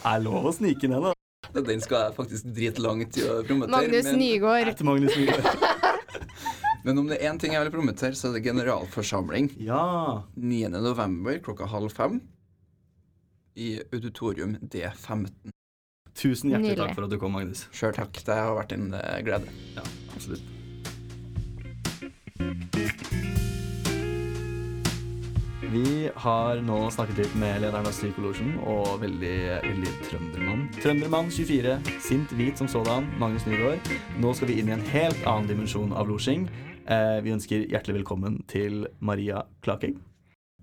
Er 0.08 0.22
lov 0.24 0.48
å 0.48 0.52
snike 0.56 0.88
ned, 0.88 1.04
da. 1.04 1.12
Den 1.54 1.82
skal 1.84 2.06
jeg 2.06 2.14
faktisk 2.16 2.46
drite 2.56 2.82
langt 2.82 3.18
i 3.20 3.24
å 3.28 3.42
promotere. 3.44 3.74
Magnus 3.76 4.08
men, 4.08 4.20
Nygaard. 4.22 4.70
Etter 4.72 4.88
Magnus 4.88 5.18
Nygaard. 5.20 6.24
men 6.86 7.02
om 7.02 7.10
det 7.10 7.18
er 7.18 7.28
én 7.30 7.40
ting 7.42 7.52
jeg 7.54 7.66
vil 7.66 7.74
promotere, 7.76 8.16
så 8.18 8.30
er 8.30 8.38
det 8.38 8.44
generalforsamling. 8.48 9.52
Ja. 9.62 9.84
9. 10.34 10.72
november 10.80 11.36
klokka 11.44 11.68
halv 11.70 11.92
fem 11.94 12.22
i 13.54 13.76
auditorium 13.92 14.56
D15. 14.62 15.53
Tusen 16.14 16.50
hjertelig 16.50 16.74
Nydelig. 16.74 16.86
takk 16.86 16.94
for 16.98 17.04
at 17.08 17.10
du 17.14 17.18
kom, 17.18 17.32
Magnus. 17.34 17.66
Sjøl 17.74 17.94
takk. 17.96 18.12
Det 18.26 18.34
har 18.38 18.54
vært 18.58 18.74
en 18.76 18.92
eh, 18.94 19.20
glede. 19.26 19.50
Ja, 19.74 19.82
absolutt. 20.14 20.42
Vi 25.74 26.10
har 26.14 26.60
nå 26.62 26.76
snakket 26.94 27.18
litt 27.18 27.34
med 27.40 27.62
lederen 27.64 27.88
av 27.88 27.94
Psykolosjen 27.96 28.52
og 28.62 29.00
veldig, 29.02 29.36
veldig 29.64 29.94
trøndermann. 30.06 30.66
Trøndermann 30.78 31.32
24, 31.34 31.78
sint 32.04 32.34
hvit 32.38 32.60
som 32.60 32.68
sådan, 32.70 33.08
Magnus 33.18 33.46
Nygaard. 33.48 33.90
Nå 34.22 34.34
skal 34.38 34.52
vi 34.52 34.60
inn 34.62 34.70
i 34.70 34.76
en 34.76 34.86
helt 34.92 35.26
annen 35.26 35.50
dimensjon 35.50 35.94
av 35.96 36.10
losjing. 36.10 36.46
Eh, 36.86 37.18
vi 37.24 37.32
ønsker 37.34 37.64
hjertelig 37.72 38.02
velkommen 38.02 38.42
til 38.50 38.84
Maria 39.00 39.42
Klakegg. 39.66 39.96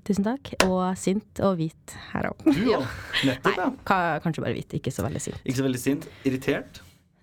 Tusen 0.08 0.26
takk. 0.26 0.54
Og 0.66 0.80
sint 0.98 1.42
og 1.46 1.58
hvit 1.60 1.98
her 2.12 2.30
òg. 2.32 2.46
Du 2.46 2.64
òg. 2.78 2.86
Nettopp, 3.28 3.58
ja. 3.58 3.68
Nei, 3.70 4.20
Kanskje 4.24 4.42
bare 4.46 4.56
hvit, 4.58 4.74
ikke 4.80 4.94
så 4.94 5.04
veldig 5.06 5.22
sint. 5.22 5.42
Ikke 5.46 5.60
så 5.62 5.66
veldig 5.68 5.82
sint. 5.82 6.08
Irritert. 6.26 6.82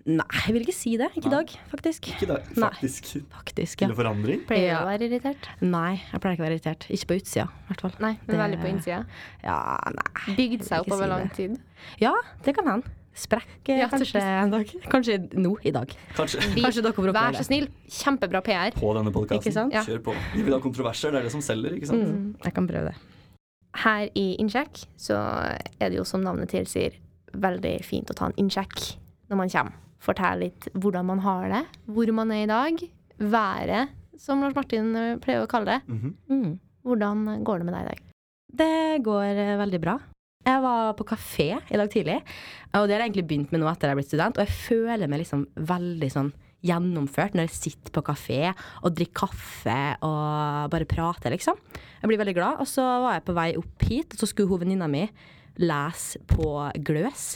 Nei, 0.08 0.24
jeg 0.46 0.54
vil 0.54 0.62
ikke 0.64 0.72
si 0.72 0.92
det. 0.96 1.10
Ikke 1.18 1.28
i 1.28 1.32
dag, 1.34 1.50
faktisk. 1.68 2.06
Ikke 2.14 2.24
i 2.24 2.28
dag, 2.30 2.46
faktisk. 2.56 3.08
Faktisk, 3.34 3.82
ja. 3.82 3.88
Til 3.90 3.96
forandring. 3.98 4.44
Pleier 4.48 4.70
Ja. 4.70 4.78
du 4.78 4.86
å 4.86 4.88
være 4.88 5.08
irritert? 5.10 5.48
Nei, 5.60 6.00
jeg 6.00 6.20
pleier 6.22 6.32
ikke 6.38 6.44
å 6.44 6.46
være 6.46 6.56
irritert. 6.56 6.86
Ikke 6.96 7.08
på 7.10 7.18
utsida, 7.20 7.44
i 7.44 7.66
hvert 7.72 7.82
fall. 7.84 7.92
Nei, 8.00 8.14
men 8.26 8.36
Det- 8.36 8.40
veldig 8.44 8.60
på 8.62 8.70
innsida. 8.72 9.00
Ja, 9.44 9.58
nei. 9.98 10.36
Bygd 10.38 10.64
seg 10.64 10.80
opp 10.80 10.92
over 10.92 11.04
si 11.04 11.10
lang 11.10 11.28
tid. 11.36 11.58
Ja, 12.00 12.14
det 12.42 12.54
kan 12.56 12.64
hende. 12.64 12.84
Sprekk 13.18 13.66
Ja, 13.74 13.88
kanskje 13.90 14.20
en 14.22 14.52
dag. 14.52 14.70
Kanskje 14.92 15.16
nå 15.34 15.56
i 15.66 15.72
dag. 15.74 15.90
Kanskje. 16.14 16.38
Vi- 16.54 16.62
Kanskje 16.62 16.82
dere 16.86 16.94
får 16.94 17.12
Vær 17.16 17.34
så 17.34 17.44
snill. 17.48 17.66
Kjempebra 17.90 18.40
PR. 18.46 18.70
På 18.78 18.92
denne 18.94 19.10
Ikke 19.10 19.26
podkasten. 19.26 19.72
Ja. 19.74 19.82
Kjør 19.82 20.02
på. 20.06 20.14
Vi 20.36 20.42
vil 20.46 20.54
ha 20.54 20.60
kontroverser. 20.60 21.10
Det 21.12 21.18
er 21.20 21.22
det 21.26 21.32
som 21.32 21.40
selger, 21.42 21.74
ikke 21.74 21.86
sant? 21.90 22.04
Mm, 22.06 22.36
jeg 22.44 22.54
kan 22.54 22.68
prøve 22.68 22.92
det. 22.92 22.96
Her 23.82 24.08
i 24.14 24.36
Innsjekk 24.38 24.84
så 24.96 25.18
er 25.80 25.90
det 25.90 25.96
jo 25.98 26.04
som 26.04 26.22
navnet 26.22 26.48
tilsier 26.48 26.94
veldig 27.34 27.84
fint 27.84 28.08
å 28.10 28.14
ta 28.14 28.26
en 28.26 28.32
innsjekk 28.38 28.96
når 29.30 29.36
man 29.36 29.48
kommer. 29.52 29.72
Fortelle 30.00 30.38
litt 30.46 30.68
hvordan 30.78 31.04
man 31.04 31.18
har 31.18 31.48
det, 31.48 31.64
hvor 31.90 32.12
man 32.14 32.30
er 32.30 32.44
i 32.44 32.46
dag, 32.46 32.78
været, 33.18 33.88
som 34.16 34.40
Lars 34.40 34.54
Martin 34.54 34.94
eh, 34.96 35.16
pleier 35.18 35.42
å 35.44 35.48
kalle 35.50 35.66
det. 35.66 35.80
Mhm. 35.88 36.14
Mm. 36.30 36.58
Hvordan 36.86 37.42
går 37.44 37.58
det 37.58 37.66
med 37.66 37.74
deg 37.74 37.82
i 37.82 37.88
dag? 37.88 38.00
Det 38.56 39.02
går 39.04 39.24
eh, 39.42 39.56
veldig 39.58 39.80
bra. 39.82 39.98
Jeg 40.48 40.60
var 40.64 40.94
på 40.96 41.04
kafé 41.04 41.50
i 41.60 41.76
dag 41.76 41.90
tidlig, 41.92 42.18
og 42.72 42.86
det 42.88 42.94
har 42.94 43.02
jeg 43.02 43.10
egentlig 43.10 43.26
begynt 43.28 43.50
med 43.52 43.60
nå 43.60 43.68
etter 43.68 43.90
jeg 43.90 43.92
har 43.92 43.98
blitt 43.98 44.08
student, 44.08 44.38
og 44.38 44.46
jeg 44.46 44.60
føler 44.64 45.10
meg 45.10 45.20
liksom 45.20 45.42
veldig 45.68 46.08
sånn 46.14 46.30
gjennomført 46.64 47.36
når 47.36 47.46
jeg 47.46 47.56
sitter 47.58 47.92
på 47.94 48.02
kafé 48.06 48.38
og 48.48 48.94
drikker 48.96 49.28
kaffe 49.28 49.80
og 50.06 50.70
bare 50.72 50.88
prater, 50.88 51.34
liksom. 51.34 51.58
Jeg 52.00 52.10
blir 52.10 52.20
veldig 52.22 52.34
glad. 52.38 52.62
Og 52.62 52.70
så 52.70 52.86
var 53.04 53.18
jeg 53.18 53.26
på 53.28 53.36
vei 53.36 53.50
opp 53.60 53.84
hit, 53.90 54.14
og 54.14 54.22
så 54.22 54.30
skulle 54.30 54.50
hun 54.50 54.64
venninna 54.64 54.88
mi 54.90 55.04
lese 55.60 56.22
på 56.32 56.48
Gløs. 56.86 57.28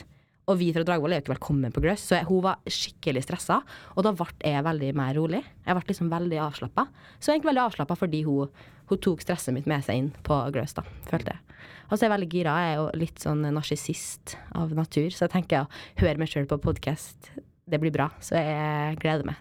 Og 0.53 0.59
vi 0.61 0.69
fra 0.75 0.83
Dragvoll 0.85 1.15
er 1.15 1.23
jo 1.23 1.25
ikke 1.25 1.33
velkommen 1.33 1.73
på 1.73 1.81
Gløs, 1.81 2.03
så 2.11 2.19
hun 2.29 2.43
var 2.45 2.61
skikkelig 2.69 3.23
stressa. 3.25 3.62
Og 3.97 4.05
da 4.05 4.11
ble 4.12 4.27
jeg 4.45 4.65
veldig 4.67 4.91
mer 4.99 5.15
rolig. 5.17 5.41
Jeg 5.65 5.79
ble 5.79 5.88
liksom 5.88 6.11
veldig 6.12 6.41
avslappa. 6.45 6.85
Så 7.17 7.31
jeg 7.31 7.33
er 7.33 7.38
egentlig 7.38 7.51
veldig 7.55 7.62
avslappa 7.62 7.97
fordi 7.97 8.21
hun, 8.27 8.51
hun 8.91 9.01
tok 9.01 9.25
stresset 9.25 9.57
mitt 9.57 9.71
med 9.71 9.87
seg 9.87 10.03
inn 10.03 10.11
på 10.27 10.37
Gløs, 10.53 10.77
da, 10.77 10.85
følte 11.09 11.33
jeg. 11.33 11.57
Og 11.88 11.95
så 11.95 12.03
er 12.03 12.07
jeg 12.07 12.15
veldig 12.17 12.31
gira. 12.35 12.59
Jeg 12.61 12.75
er 12.75 12.79
jo 12.83 12.87
litt 13.01 13.25
sånn 13.25 13.49
narsissist 13.57 14.37
av 14.59 14.77
natur, 14.77 15.09
så 15.09 15.25
jeg 15.25 15.35
tenker 15.38 15.65
å 15.65 16.05
høre 16.05 16.21
meg 16.21 16.29
sjøl 16.33 16.51
på 16.51 16.61
podkast, 16.69 17.33
det 17.65 17.81
blir 17.81 17.95
bra. 17.95 18.11
Så 18.21 18.37
jeg 18.37 19.01
gleder 19.01 19.33
meg. 19.33 19.41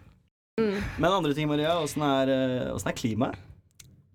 Men 0.61 1.11
andre 1.11 1.35
ting, 1.35 1.51
Maria. 1.51 1.75
Åssen 1.83 2.05
er, 2.07 2.31
eh, 2.31 2.71
er 2.71 2.95
klimaet? 2.95 3.50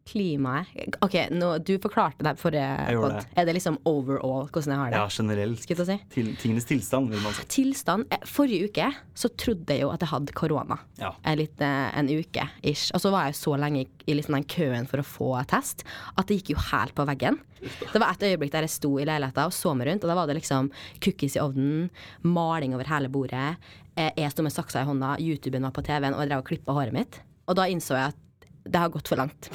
Klimaet 0.07 0.97
OK, 1.03 1.15
nå, 1.35 1.49
du 1.67 1.73
forklarte 1.83 2.23
det 2.25 2.37
forrige 2.39 2.95
pod. 3.01 3.17
Er 3.37 3.47
det 3.49 3.57
liksom 3.57 3.79
overall 3.89 4.47
hvordan 4.53 4.73
jeg 4.75 4.81
har 4.81 4.93
det? 4.95 5.01
Ja, 5.01 5.09
generelt. 5.11 5.65
Si. 5.67 5.97
Til, 6.15 6.29
tingenes 6.41 6.69
tilstand, 6.69 7.11
vil 7.11 7.23
man 7.25 7.35
si. 7.37 7.47
Tilstand 7.57 8.07
eh, 8.15 8.23
Forrige 8.31 8.69
uke 8.71 8.89
så 9.19 9.31
trodde 9.35 9.75
jeg 9.75 9.83
jo 9.83 9.91
at 9.91 10.05
jeg 10.05 10.13
hadde 10.13 10.35
korona. 10.37 10.79
Ja. 11.01 11.11
En, 11.27 11.39
litt, 11.41 11.59
eh, 11.65 11.89
en 11.99 12.11
uke 12.13 12.47
ish. 12.63 12.93
Og 12.95 13.03
så 13.03 13.11
var 13.15 13.29
jeg 13.31 13.39
så 13.41 13.57
lenge 13.61 13.83
i, 13.83 13.89
i 14.07 14.17
liksom 14.19 14.39
den 14.39 14.47
køen 14.51 14.87
for 14.91 15.03
å 15.03 15.07
få 15.07 15.31
test 15.51 15.83
at 16.15 16.27
det 16.31 16.39
gikk 16.41 16.55
jo 16.55 16.63
helt 16.71 16.95
på 16.97 17.07
veggen. 17.09 17.41
Det 17.61 17.99
var 17.99 18.13
et 18.15 18.27
øyeblikk 18.31 18.53
der 18.55 18.67
jeg 18.69 18.75
sto 18.77 18.93
i 19.01 19.07
leiligheta 19.09 19.49
og 19.49 19.55
så 19.57 19.73
meg 19.75 19.89
rundt, 19.91 20.05
og 20.07 20.13
da 20.13 20.17
var 20.19 20.29
det 20.31 20.37
liksom 20.39 20.69
cookies 21.03 21.39
i 21.39 21.43
ovnen, 21.43 21.89
maling 22.23 22.77
over 22.77 22.87
hele 22.93 23.11
bordet. 23.11 23.57
Eh, 23.97 24.13
Jeg 24.21 24.31
sto 24.35 24.45
med 24.45 24.55
saksa 24.55 24.85
i 24.85 24.89
hånda, 24.89 25.17
YouTuben 25.25 25.65
var 25.67 25.75
på 25.75 25.83
TV-en, 25.87 26.15
og 26.15 26.23
jeg 26.23 26.31
drev 26.31 26.45
og 26.45 26.49
klippa 26.51 26.77
håret 26.77 26.95
mitt. 26.95 27.19
Og 27.49 27.57
da 27.59 27.67
innså 27.71 27.97
jeg 27.97 28.13
at 28.13 28.23
det 28.67 28.83
har 28.83 28.93
gått 28.93 29.09
for 29.09 29.21
langt. 29.21 29.51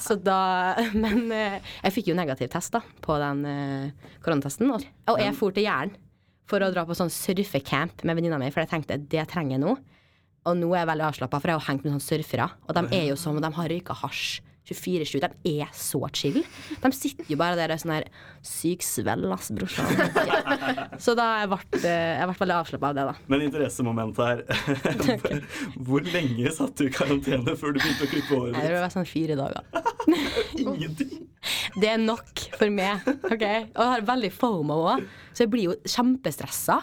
Så 0.00 0.16
da, 0.18 0.74
men 1.04 1.28
eh, 1.30 1.60
jeg 1.84 1.94
fikk 1.94 2.10
jo 2.10 2.18
negativ 2.18 2.50
test 2.52 2.74
da 2.74 2.80
på 3.04 3.18
den 3.20 3.44
eh, 3.46 4.08
koronatesten. 4.24 4.72
Og, 4.74 4.86
og 5.12 5.20
jeg 5.22 5.36
for 5.38 5.54
til 5.54 5.68
Jæren 5.68 5.94
for 6.50 6.60
å 6.60 6.70
dra 6.74 6.84
på 6.84 6.96
sånn 6.96 7.12
surfecamp 7.12 8.02
med 8.04 8.18
venninna 8.18 8.36
mi, 8.40 8.50
for 8.52 8.64
jeg 8.64 8.72
tenkte 8.72 8.98
det 9.00 9.22
trenger 9.30 9.56
jeg 9.56 9.62
nå. 9.62 9.76
Og 10.44 10.58
nå 10.60 10.72
er 10.74 10.82
jeg 10.82 10.90
veldig 10.90 11.06
avslappa, 11.06 11.40
for 11.40 11.50
jeg 11.50 11.60
har 11.60 11.68
hengt 11.70 11.86
med 11.86 11.94
sånne 11.94 12.04
surfere. 12.04 12.48
Og 12.68 12.76
de 12.76 12.82
er 12.98 13.06
jo 13.08 13.16
som, 13.16 13.38
de 13.40 13.50
har 13.56 13.70
røyka 13.72 13.96
hasj 14.02 14.42
24-7. 14.68 15.18
De 15.20 15.54
er 15.60 15.72
så 15.76 16.00
chill. 16.16 16.38
De 16.80 16.90
sitter 16.96 17.28
jo 17.28 17.36
bare 17.40 17.58
der 17.58 17.72
og 17.72 17.76
er 17.76 17.82
sånn 17.82 17.92
her 17.92 18.06
Syk 18.44 18.84
svell, 18.84 19.26
ass, 19.34 19.50
brorsan. 19.52 19.90
Så 21.04 21.14
da 21.16 21.26
har 21.30 21.42
jeg 21.44 21.50
vært, 21.52 21.76
jeg 21.84 22.28
vært 22.30 22.42
veldig 22.42 22.56
avslappa 22.56 22.90
av 22.90 22.96
det, 22.98 23.04
da. 23.10 23.14
Men 23.32 23.44
interessemoment 23.46 24.20
her. 24.20 24.42
Hvor 25.86 26.04
lenge 26.08 26.52
satt 26.56 26.76
du 26.80 26.86
i 26.88 26.92
karantene 26.92 27.56
før 27.60 27.76
du 27.76 27.80
begynte 27.82 28.08
å 28.08 28.10
klippe 28.10 28.32
håret 28.40 28.56
ditt? 28.56 28.68
det 28.74 28.82
var 28.84 28.92
sånn 28.94 29.08
fire 29.08 29.36
dager. 29.38 29.68
Ingenting. 30.64 31.28
Det 31.80 31.90
er 31.90 32.00
nok 32.00 32.44
for 32.58 32.72
meg. 32.72 33.04
ok? 33.04 33.32
Og 33.32 33.44
jeg 33.44 33.92
har 33.94 34.06
veldig 34.08 34.32
fomo 34.34 34.80
òg, 34.92 35.08
så 35.32 35.44
jeg 35.44 35.52
blir 35.52 35.70
jo 35.70 35.78
kjempestressa. 35.84 36.80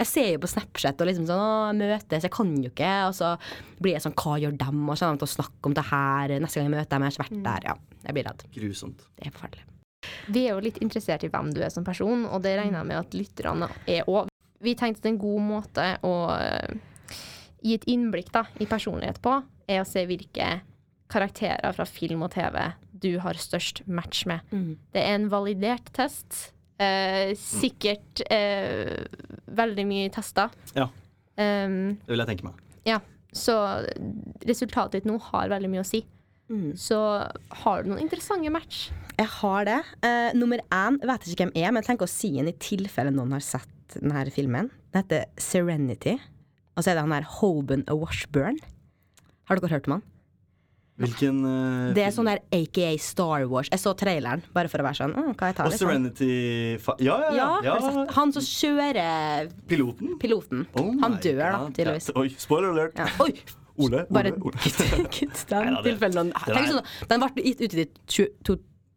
Jeg 0.00 0.08
ser 0.08 0.28
jo 0.32 0.40
på 0.40 0.48
Snapchat 0.48 1.02
og 1.02 1.10
liksom 1.10 1.26
sånn, 1.28 1.40
å, 1.44 1.72
møtes, 1.76 2.24
jeg 2.24 2.32
kan 2.32 2.52
jo 2.56 2.70
ikke. 2.70 2.92
Og 3.10 3.16
så 3.18 3.34
blir 3.82 3.98
jeg 3.98 4.04
sånn, 4.06 4.16
hva 4.16 4.38
gjør 4.40 4.54
dem? 4.62 4.78
Og 4.88 4.96
så 4.96 5.04
kommer 5.04 5.18
de 5.18 5.22
til 5.24 5.28
å 5.28 5.34
snakke 5.34 5.68
om 5.68 5.74
det 5.76 5.84
her 5.90 6.32
neste 6.40 6.60
gang 6.60 6.70
jeg 6.70 6.76
møter 6.76 6.94
dem. 6.94 7.04
Jeg 7.04 7.10
har 7.10 7.16
ikke 7.18 7.26
vært 7.26 7.42
der. 7.44 7.66
Ja, 7.68 7.74
jeg 8.06 8.16
blir 8.16 8.26
redd. 8.30 8.44
Grusomt. 8.54 9.04
Det 9.18 9.28
er 9.28 9.34
forferdelig. 9.34 9.66
Vi 10.32 10.46
er 10.46 10.54
jo 10.54 10.64
litt 10.64 10.80
interessert 10.80 11.26
i 11.26 11.30
hvem 11.32 11.50
du 11.52 11.60
er 11.60 11.72
som 11.74 11.84
person, 11.84 12.24
og 12.24 12.40
det 12.46 12.54
regner 12.56 12.80
jeg 12.80 12.88
med 12.88 13.00
at 13.02 13.16
lytterne 13.18 13.68
er 13.84 14.08
òg. 14.08 14.32
Vi 14.64 14.74
tenkte 14.76 15.04
at 15.04 15.10
en 15.10 15.20
god 15.20 15.44
måte 15.44 15.86
å 16.04 16.14
eh, 16.36 17.18
gi 17.60 17.76
et 17.76 17.86
innblikk 17.92 18.32
da, 18.32 18.46
i 18.60 18.68
personlighet 18.68 19.20
på, 19.24 19.36
er 19.68 19.82
å 19.82 19.88
se 19.88 20.06
hvilke 20.08 20.48
karakterer 21.10 21.74
fra 21.76 21.84
film 21.88 22.24
og 22.24 22.32
TV 22.32 22.56
du 23.00 23.18
har 23.20 23.36
størst 23.40 23.82
match 23.88 24.24
med. 24.30 24.40
Det 24.94 25.02
er 25.02 25.16
en 25.18 25.28
validert 25.32 25.92
test. 25.96 26.52
Eh, 26.80 27.34
sikkert 27.36 28.22
eh, 28.32 29.04
veldig 29.52 29.84
mye 29.88 30.12
tester. 30.14 30.52
Ja. 30.76 30.86
Um, 31.36 31.98
Det 32.00 32.14
vil 32.14 32.22
jeg 32.24 32.30
tenke 32.32 32.48
meg. 32.48 32.62
Ja. 32.88 33.00
så 33.36 33.54
resultatet 34.48 34.98
ditt 34.98 35.06
nå 35.06 35.14
har 35.30 35.52
veldig 35.52 35.68
mye 35.70 35.84
å 35.84 35.86
si. 35.86 36.00
Så 36.74 36.96
har 37.62 37.84
du 37.84 37.92
noen 37.92 38.00
interessante 38.02 38.50
match? 38.50 38.88
Jeg 39.14 39.28
har 39.36 39.68
det. 39.68 39.76
Uh, 40.02 40.32
nummer 40.34 40.58
én 40.74 40.96
vet 40.98 41.22
jeg 41.22 41.36
ikke 41.36 41.46
hvem 41.46 41.52
er, 41.60 41.68
men 41.70 41.78
jeg 41.78 41.92
tenker 41.92 42.08
å 42.08 42.10
si 42.10 42.32
den 42.34 42.50
i 42.50 42.56
tilfelle 42.58 43.12
noen 43.14 43.36
har 43.36 43.44
sett 43.44 43.94
denne 43.94 44.24
filmen. 44.34 44.70
Den 44.90 45.04
heter 45.04 45.28
Serenity. 45.38 46.16
Og 46.74 46.82
så 46.82 46.90
er 46.90 46.98
det 46.98 47.04
han 47.04 47.14
der 47.14 47.28
Hoban 47.38 47.84
Washburn. 47.86 48.58
Har 49.46 49.60
dere 49.60 49.76
hørt 49.76 49.86
om 49.86 49.98
han? 49.98 50.04
Hvilken 51.00 51.38
uh, 51.46 51.92
Det 51.96 52.02
er 52.04 52.10
sånn 52.14 52.28
der 52.28 52.42
aka 52.52 52.90
Star 53.00 53.46
Wars. 53.48 53.70
Jeg 53.72 53.80
så 53.80 53.94
traileren, 53.96 54.42
bare 54.56 54.68
for 54.72 54.82
å 54.82 54.86
være 54.86 54.98
sånn 55.00 55.14
mm, 55.16 55.30
Hva 55.40 55.48
jeg 55.50 55.56
tar, 55.58 55.68
Og 55.70 55.72
liksom. 55.74 55.88
Serenity 55.88 56.32
fa 56.84 56.94
Ja, 57.00 57.16
ja, 57.24 57.30
Ja, 57.38 57.48
ja. 57.64 57.76
ja. 57.80 58.04
Han 58.18 58.34
som 58.36 58.44
kjører 58.44 59.48
Piloten? 59.70 60.14
piloten. 60.20 60.66
Oh 60.76 60.92
han 61.00 61.16
dør, 61.24 61.40
da, 61.40 61.62
tydeligvis. 61.72 62.10
Ja, 62.12 62.20
Oi, 62.20 62.28
spoiler 62.36 62.74
alert. 62.74 63.00
Ja. 63.00 63.08
Oi! 63.24 63.32
Ole, 63.80 64.02
Bare 64.12 64.34
Ole, 64.36 64.50
Ole. 64.52 65.06
kutt 65.16 65.46
den, 65.48 65.70
Neida, 65.70 65.78
det- 65.80 65.94
tilfelle 65.94 66.18
noen 66.18 66.32
det 66.34 66.52
Tenk 66.52 66.66
sånn, 66.74 66.90
Den 67.08 67.22
ble 67.24 67.44
gitt 67.46 67.62
ut 67.64 67.76
i 67.80 67.86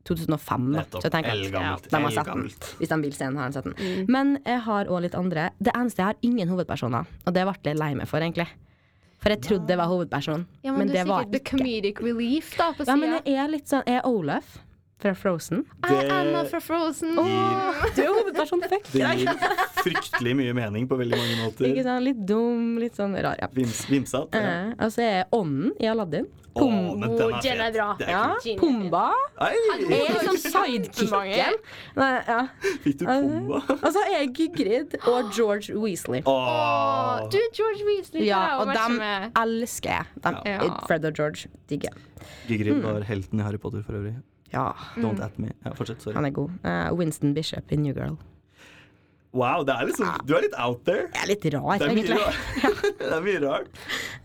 2005, 0.04 0.66
da. 0.74 0.82
Nettopp. 0.82 1.00
Så 1.00 1.08
jeg 1.08 1.14
tenker 1.14 1.32
at 1.32 1.54
ja, 1.54 1.76
de 1.94 2.02
har 2.04 2.12
sett 2.12 2.32
den. 2.34 2.42
Hvis 2.82 2.90
de 2.92 2.98
vil 3.06 3.14
se 3.16 3.24
den, 3.30 3.38
har 3.40 3.48
de 3.48 3.56
sett 3.56 3.70
den. 3.70 4.10
Men 4.12 4.34
jeg 4.44 4.60
har 4.66 4.92
òg 4.92 5.06
litt 5.06 5.16
andre. 5.16 5.46
Det 5.64 5.72
eneste 5.72 6.04
jeg 6.04 6.10
har, 6.10 6.18
ingen 6.28 6.52
hovedpersoner. 6.52 7.08
Og 7.24 7.32
det 7.38 7.46
ble 7.48 7.54
jeg 7.56 7.70
litt 7.72 7.80
lei 7.80 7.92
meg 8.02 8.10
for, 8.12 8.20
egentlig. 8.26 8.50
For 9.24 9.32
jeg 9.32 9.40
trodde 9.46 9.68
det 9.70 9.78
var 9.80 9.88
hovedpersonen. 9.88 10.44
Ja, 10.66 10.74
men, 10.74 10.84
men 10.84 10.92
det 10.92 11.06
var 11.08 11.24
sikkert 11.24 11.38
the 11.38 11.50
comedic 11.50 12.02
relief 12.04 12.54
da, 12.60 12.74
på 12.76 12.88
Ja, 12.88 12.96
men 13.00 13.16
jeg 13.24 13.40
er 13.40 13.52
litt 13.54 13.72
sånn 13.72 13.86
Jeg 13.88 14.02
er 14.02 14.08
Olaf 14.10 14.58
fra 15.02 15.16
Frozen. 15.16 15.66
Det... 15.88 15.96
I 16.06 16.10
Anna 16.10 16.46
fra 16.46 16.60
Frozen. 16.64 17.16
Du 17.16 17.22
er 17.24 18.08
hovedperson, 18.08 18.62
fuck! 18.70 18.86
Det 18.94 19.10
gir 19.20 19.34
fryktelig 19.84 20.36
mye 20.40 20.54
mening 20.56 20.88
på 20.88 20.96
veldig 21.00 21.18
mange 21.20 21.40
måter. 21.42 21.68
Ikke 21.72 21.84
sant? 21.84 22.06
Litt 22.06 22.22
dum, 22.30 22.78
litt 22.80 22.96
sånn 23.00 23.18
rar, 23.18 23.36
ja. 23.42 23.50
Vims, 23.56 23.84
vimsete. 23.92 24.40
Ja. 24.40 24.54
Eh, 24.72 24.86
Og 24.86 24.94
så 24.96 25.04
er 25.04 25.12
jeg 25.18 25.28
ånden 25.36 25.74
i 25.84 25.90
Aladdin. 25.92 26.30
Å, 26.54 26.62
Oh, 26.62 26.94
den 27.42 27.60
er 27.60 27.62
er 27.66 27.72
bra. 27.74 27.88
Er 28.00 28.10
Ja. 28.12 28.56
Pumba. 28.60 29.08
Er 29.42 29.56
liksom 30.14 30.38
sidekicken. 30.38 31.56
Nei, 31.98 32.12
Ja. 32.28 32.48
fikk 32.84 33.00
du 33.00 33.06
Pumba? 33.08 33.62
Og 33.74 33.88
så 33.92 34.04
er 34.06 34.12
jeg 34.20 34.34
Gygrid 34.38 34.94
og 35.08 35.34
George 35.34 35.74
Weasley. 35.74 36.22
Oh. 36.28 37.28
Du, 37.34 37.40
George 37.58 37.84
Weasley. 37.90 38.28
Ja, 38.28 38.60
og 38.62 38.70
er 38.70 38.74
dem 38.78 39.02
elsker 39.36 39.90
jeg. 39.98 40.06
Dem, 40.22 40.38
Ja. 40.46 40.78
Fred 40.86 41.06
og 41.06 41.16
George 41.16 41.50
digger. 41.68 41.98
Gygrid 42.48 42.84
var 42.84 43.02
helten 43.02 43.40
i 43.40 43.44
Harry 43.44 43.58
Potter 43.58 43.82
for 43.82 43.94
øvrig. 43.98 44.22
Ja, 44.54 44.68
Don't 44.96 45.22
at 45.26 45.38
me. 45.42 45.50
Ja, 45.66 45.74
fortsett. 45.74 46.02
Sorry. 46.04 46.16
han 46.16 46.26
er 46.30 46.32
god. 46.36 46.52
Uh, 46.64 46.94
Winston 47.00 47.34
Bishop 47.34 47.72
i 47.74 47.78
New 47.82 47.94
Girl. 47.98 48.16
Wow, 49.34 49.64
det 49.66 49.74
er 49.74 49.88
liksom, 49.90 50.12
du 50.30 50.36
er 50.38 50.44
litt 50.46 50.54
out 50.62 50.84
there. 50.86 51.08
Jeg 51.10 51.24
er 51.24 51.30
litt 51.32 51.46
rar, 51.56 51.80
Det 51.82 51.88
er 51.88 51.96
mye 51.96 52.04
egentlig. 52.04 52.20
rart. 52.22 52.84
det 53.00 53.08
er 53.16 53.24
mye 53.26 53.40
rart. 53.42 53.80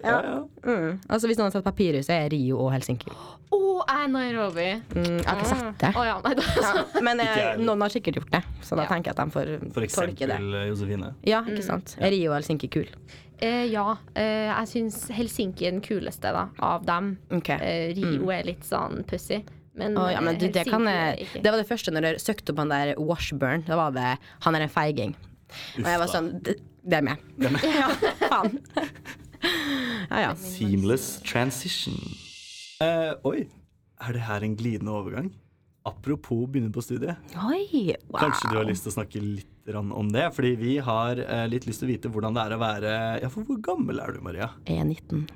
Ja, 0.05 0.17
ja. 0.27 0.35
Mm. 0.69 0.99
Altså 1.09 1.31
Hvis 1.31 1.39
noen 1.41 1.47
har 1.49 1.55
sett 1.55 1.65
Papirhuset, 1.65 2.13
er 2.13 2.29
Rio 2.35 2.59
og 2.61 2.75
Helsinki. 2.75 3.09
Å, 3.49 3.61
jeg 3.89 4.03
er 4.05 4.11
Nairobi. 4.13 4.67
Mm, 4.93 5.07
jeg 5.07 5.25
har 5.31 5.41
ikke 5.41 5.49
sett 5.55 5.81
det. 5.81 5.93
Oh, 5.97 6.05
ja, 6.05 6.19
nei, 6.27 6.35
da. 6.37 6.45
Ja, 6.61 6.85
men 7.09 7.23
eh, 7.25 7.33
jeg. 7.41 7.63
noen 7.65 7.87
har 7.87 7.95
sikkert 7.97 8.21
gjort 8.21 8.35
det, 8.37 8.43
så 8.61 8.77
da 8.77 8.85
Ja. 8.85 8.91
tenker 8.93 9.09
jeg 9.09 9.17
at 9.17 9.23
de 9.25 9.37
får 9.39 9.55
For 9.73 9.89
tolke 9.97 10.29
det. 10.29 10.29
eksempel 10.29 10.59
eh, 10.61 10.67
Josefine. 10.75 11.11
Ja, 11.33 11.41
ikke 11.49 11.65
sant. 11.71 11.97
Rio 12.05 12.29
og 12.35 12.37
Helsinki 12.43 12.69
kul. 12.77 12.93
Eh, 13.41 13.65
ja, 13.73 13.87
eh, 14.13 14.51
jeg 14.51 14.69
syns 14.75 15.01
Helsinki 15.17 15.71
er 15.71 15.79
den 15.79 15.81
kuleste 15.89 16.35
da, 16.37 16.51
av 16.61 16.85
dem. 16.85 17.15
Okay. 17.33 17.57
Eh, 17.65 17.95
Rio 17.97 18.29
er 18.35 18.45
litt 18.45 18.69
sånn 18.69 19.01
pussy. 19.09 19.41
Men, 19.79 19.99
oh, 19.99 20.09
ja, 20.11 20.21
men 20.25 20.35
eh, 20.35 20.41
du, 20.41 20.49
det, 20.53 20.65
kan 20.69 20.87
er 20.91 21.15
jeg, 21.15 21.43
det 21.45 21.53
var 21.53 21.61
det 21.61 21.69
første 21.69 21.95
når 21.95 22.09
jeg 22.09 22.23
søkte 22.25 22.55
opp 22.55 22.63
han 22.65 22.73
der 22.73 22.95
Washburn. 22.99 23.65
Da 23.69 23.79
var 23.79 23.95
det 23.95 24.17
Han 24.47 24.59
er 24.59 24.67
en 24.67 24.73
feiging. 24.73 25.15
Og 25.79 25.87
jeg 25.87 26.01
var 26.03 26.11
sånn 26.13 26.33
Det, 26.45 26.59
det 26.85 27.01
er 27.01 27.07
meg. 27.07 27.23
Ja, 27.79 27.91
faen. 28.27 28.59
Ja, 30.09 30.19
ja. 30.19 30.31
Seamless 30.35 31.21
transition. 31.23 31.95
Eh, 32.83 33.13
oi, 33.29 33.45
er 34.03 34.17
det 34.17 34.25
her 34.27 34.43
en 34.43 34.57
glidende 34.59 34.91
overgang? 34.99 35.29
Apropos 35.87 36.49
begynne 36.51 36.73
på 36.75 36.83
studiet. 36.83 37.21
Oi, 37.47 37.95
wow. 38.09 38.19
Kanskje 38.25 38.51
du 38.51 38.57
har 38.59 38.67
lyst 38.67 38.85
til 38.85 38.93
å 38.93 38.97
snakke 38.97 39.23
litt 39.23 39.71
om 39.79 40.11
det? 40.11 40.25
Fordi 40.35 40.55
vi 40.59 40.75
har 40.83 41.21
eh, 41.23 41.45
litt 41.53 41.69
lyst 41.69 41.85
til 41.85 41.89
å 41.89 41.93
vite 41.93 42.11
hvordan 42.13 42.35
det 42.35 42.45
er 42.45 42.57
å 42.57 42.61
være 42.61 42.95
Ja, 43.23 43.31
for 43.33 43.47
hvor 43.47 43.61
gammel 43.63 44.01
er 44.03 44.17
du, 44.17 44.23
Maria? 44.25 44.51
Jeg 44.67 44.83
er 44.83 44.89
19. 44.89 45.27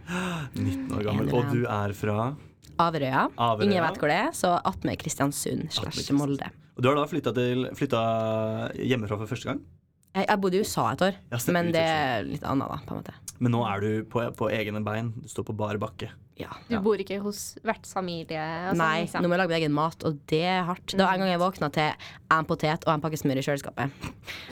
19 0.58 0.90
år 0.98 1.06
gammel. 1.06 1.30
Og 1.36 1.52
du 1.52 1.62
er 1.68 1.94
fra 1.96 2.32
Averøya. 2.80 3.26
Averøya. 3.36 3.68
Ingen 3.68 3.84
vet 3.84 4.00
hvor 4.00 4.08
det 4.08 4.18
er, 4.22 4.32
så 4.36 4.54
attmed 4.64 4.96
Kristiansund 5.02 5.68
slash 5.70 6.12
Molde. 6.16 6.48
Og 6.76 6.82
du 6.82 6.88
har 6.88 6.96
da 6.96 7.04
flytta, 7.10 8.02
hjemmefra 8.80 9.18
for 9.20 9.26
første 9.28 9.50
gang? 9.50 9.60
Jeg, 10.12 10.26
jeg 10.28 10.40
bodde 10.42 10.58
i 10.58 10.60
USA 10.60 10.90
et 10.92 11.02
år, 11.06 11.14
Ja, 11.32 11.38
men 11.56 11.70
det 11.72 11.82
er 11.88 12.26
litt 12.28 12.42
annet, 12.44 12.68
da, 12.68 12.82
på 12.84 12.92
en 12.92 13.00
måte. 13.00 13.14
Men 13.42 13.54
nå 13.54 13.62
er 13.64 13.80
du 13.80 14.04
på, 14.12 14.22
på 14.36 14.48
egne 14.52 14.82
bein. 14.84 15.08
Du 15.16 15.30
står 15.30 15.46
på 15.48 15.54
bar 15.56 15.78
bakke. 15.80 16.10
Ja. 16.38 16.50
Du 16.68 16.76
bor 16.84 17.00
ikke 17.00 17.16
hos 17.22 17.56
vertsfamilie? 17.64 18.28
familie? 18.28 18.68
sånn, 18.70 18.80
Nei, 18.80 19.02
liksom. 19.04 19.24
nå 19.24 19.30
må 19.30 19.36
jeg 19.36 19.40
lage 19.42 19.52
min 19.52 19.58
egen 19.58 19.74
mat, 19.76 20.04
og 20.08 20.18
det 20.30 20.42
er 20.48 20.62
hardt. 20.68 20.94
Det 20.94 21.00
var 21.00 21.16
en 21.16 21.24
gang 21.24 21.32
jeg 21.32 21.40
våkna 21.42 21.68
til 21.74 22.06
en 22.36 22.48
potet 22.48 22.86
og 22.86 22.92
en 22.94 23.04
pakke 23.04 23.20
smør 23.20 23.40
i 23.40 23.44
kjøleskapet. 23.46 24.08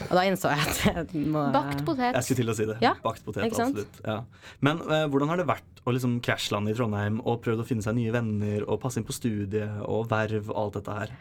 Og 0.09 0.13
da 0.17 0.25
innså 0.29 0.53
jeg 0.53 0.65
at 0.65 0.83
jeg 1.15 1.25
må 1.33 1.47
Bakt 1.55 1.85
potet. 1.89 2.17
Jeg 2.19 2.27
skulle 2.27 2.43
til 2.43 2.53
å 2.53 2.57
si 2.57 2.69
det. 2.71 2.79
Ja, 2.85 2.95
Bakt 3.05 3.25
potet, 3.27 3.47
absolutt. 3.49 4.01
Ja. 4.07 4.19
Men 4.65 4.85
uh, 4.87 5.05
hvordan 5.13 5.33
har 5.33 5.41
det 5.43 5.49
vært 5.51 5.85
å 5.85 5.97
liksom 5.97 6.19
krasjlande 6.25 6.75
i 6.75 6.79
Trondheim 6.79 7.21
og 7.25 7.43
prøvd 7.45 7.65
å 7.65 7.69
finne 7.69 7.85
seg 7.85 7.97
nye 7.99 8.15
venner 8.17 8.65
og 8.67 8.81
passe 8.83 9.01
inn 9.01 9.09
på 9.09 9.17
studiet 9.17 9.85
og 9.85 10.09
verv 10.13 10.51
og 10.53 10.65
alt 10.65 10.81
dette 10.81 10.99
her? 11.03 11.15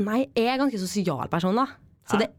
Nei, 0.00 0.24
jeg 0.36 0.50
er 0.50 0.60
ganske 0.60 0.80
sosial 0.82 1.26
person, 1.32 1.56
da. 1.56 1.68
Så 2.10 2.18
det 2.18 2.32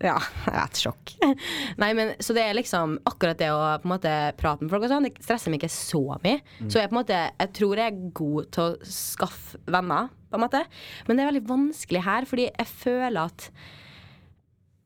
Ja, 0.00 0.16
jeg 0.46 0.62
et 0.62 0.80
Sjokk. 0.80 1.12
Nei, 1.82 1.90
men 1.98 2.14
Så 2.22 2.36
det 2.36 2.46
er 2.46 2.56
liksom 2.56 2.96
akkurat 3.08 3.40
det 3.40 3.50
å 3.52 3.60
på 3.82 3.88
en 3.88 3.94
måte 3.94 4.14
prate 4.40 4.64
med 4.64 4.72
folk 4.72 4.86
og 4.86 4.92
sånn, 4.92 5.08
det 5.08 5.24
stresser 5.24 5.52
meg 5.52 5.62
ikke 5.62 5.74
så 5.74 6.02
mye. 6.24 6.40
Mm. 6.62 6.70
Så 6.72 6.80
jeg 6.80 6.90
på 6.90 6.96
en 6.96 7.00
måte 7.02 7.20
Jeg 7.28 7.54
tror 7.58 7.82
jeg 7.82 7.92
er 7.92 8.10
god 8.22 8.50
til 8.56 8.64
å 8.64 8.90
skaffe 9.02 9.62
venner, 9.72 10.10
på 10.32 10.40
en 10.40 10.46
måte. 10.46 10.64
Men 11.06 11.18
det 11.18 11.24
er 11.24 11.32
veldig 11.32 11.46
vanskelig 11.50 12.04
her, 12.06 12.28
fordi 12.28 12.48
jeg 12.48 12.70
føler 12.72 13.24
at 13.26 13.48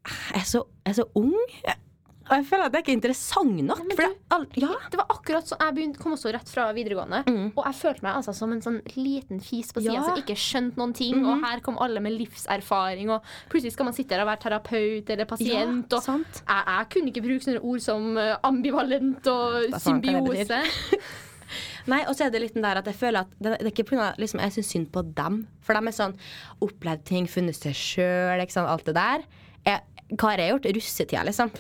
jeg 0.07 0.43
er 0.43 0.47
så, 0.47 0.63
jeg 0.85 0.93
er 0.93 0.99
så 1.01 1.07
ung. 1.19 1.35
Og 1.35 1.86
jeg 2.29 2.45
føler 2.49 2.65
at 2.67 2.73
det 2.75 2.81
er 2.83 2.93
interessant 2.97 3.61
nok. 3.63 3.83
Nei, 3.87 3.95
for 3.97 4.03
det, 4.03 4.17
all, 4.35 4.47
ja, 4.59 4.71
Det 4.91 4.99
var 4.99 5.07
akkurat 5.15 5.47
så 5.47 5.59
Jeg 5.61 5.75
begynte, 5.77 6.01
kom 6.03 6.15
også 6.17 6.33
rett 6.35 6.49
fra 6.51 6.65
videregående, 6.75 7.21
og 7.55 7.61
jeg 7.69 7.79
følte 7.79 8.03
meg 8.07 8.17
altså 8.19 8.35
som 8.35 8.53
en 8.53 8.63
sånn 8.65 8.81
liten 8.97 9.41
fis 9.45 9.71
på 9.73 9.81
sida 9.85 9.95
Ja. 9.95 10.03
som 10.09 10.19
ikke 10.19 10.35
skjønte 10.35 10.77
noen 10.81 10.95
ting. 10.97 11.21
Og 11.27 11.45
her 11.45 11.61
kom 11.61 11.79
alle 11.79 12.01
med 12.03 12.17
livserfaring, 12.19 13.11
og 13.15 13.23
plutselig 13.53 13.73
skal 13.77 13.85
man 13.91 13.95
sitte 13.95 14.17
der 14.17 14.25
og 14.25 14.31
være 14.33 14.43
terapeut 14.47 15.11
eller 15.15 15.25
pasient. 15.31 15.93
Ja, 15.93 16.01
og 16.03 16.27
jeg, 16.49 16.65
jeg 16.73 16.89
kunne 16.97 17.13
ikke 17.13 17.25
bruke 17.29 17.47
sånne 17.47 17.63
ord 17.63 17.81
som 17.87 18.11
eh, 18.19 18.37
ambivalent 18.43 19.27
og 19.33 19.79
symbiose. 19.87 20.63
Nei, 21.87 22.01
og 22.11 22.17
så 22.19 22.27
er 22.27 22.33
det 22.35 22.41
litt 22.43 22.55
den 22.57 22.65
der 22.67 22.81
at 22.81 22.89
jeg 22.91 22.99
føler 22.99 23.23
at 23.23 23.35
det, 23.39 23.53
det 23.61 23.69
er 23.69 23.73
ikke 23.73 23.85
på 23.87 23.95
grunn 23.95 24.09
av 24.09 24.17
liksom, 24.19 24.41
Jeg 24.43 24.57
syns 24.57 24.71
synd 24.75 24.89
på 24.95 25.05
dem. 25.15 25.45
For 25.63 25.79
de 25.79 25.87
er 25.87 25.95
sånn 25.95 26.17
opplevd 26.67 27.05
ting, 27.07 27.29
funnet 27.31 27.55
seg 27.59 27.77
sjøl, 27.79 28.43
alt 28.67 28.89
det 28.89 28.97
der. 28.99 29.27
Jeg, 29.67 29.85
hva 30.19 30.33
har 30.33 30.43
jeg 30.43 30.55
gjort? 30.55 30.67
Russetida, 30.77 31.23
liksom. 31.27 31.53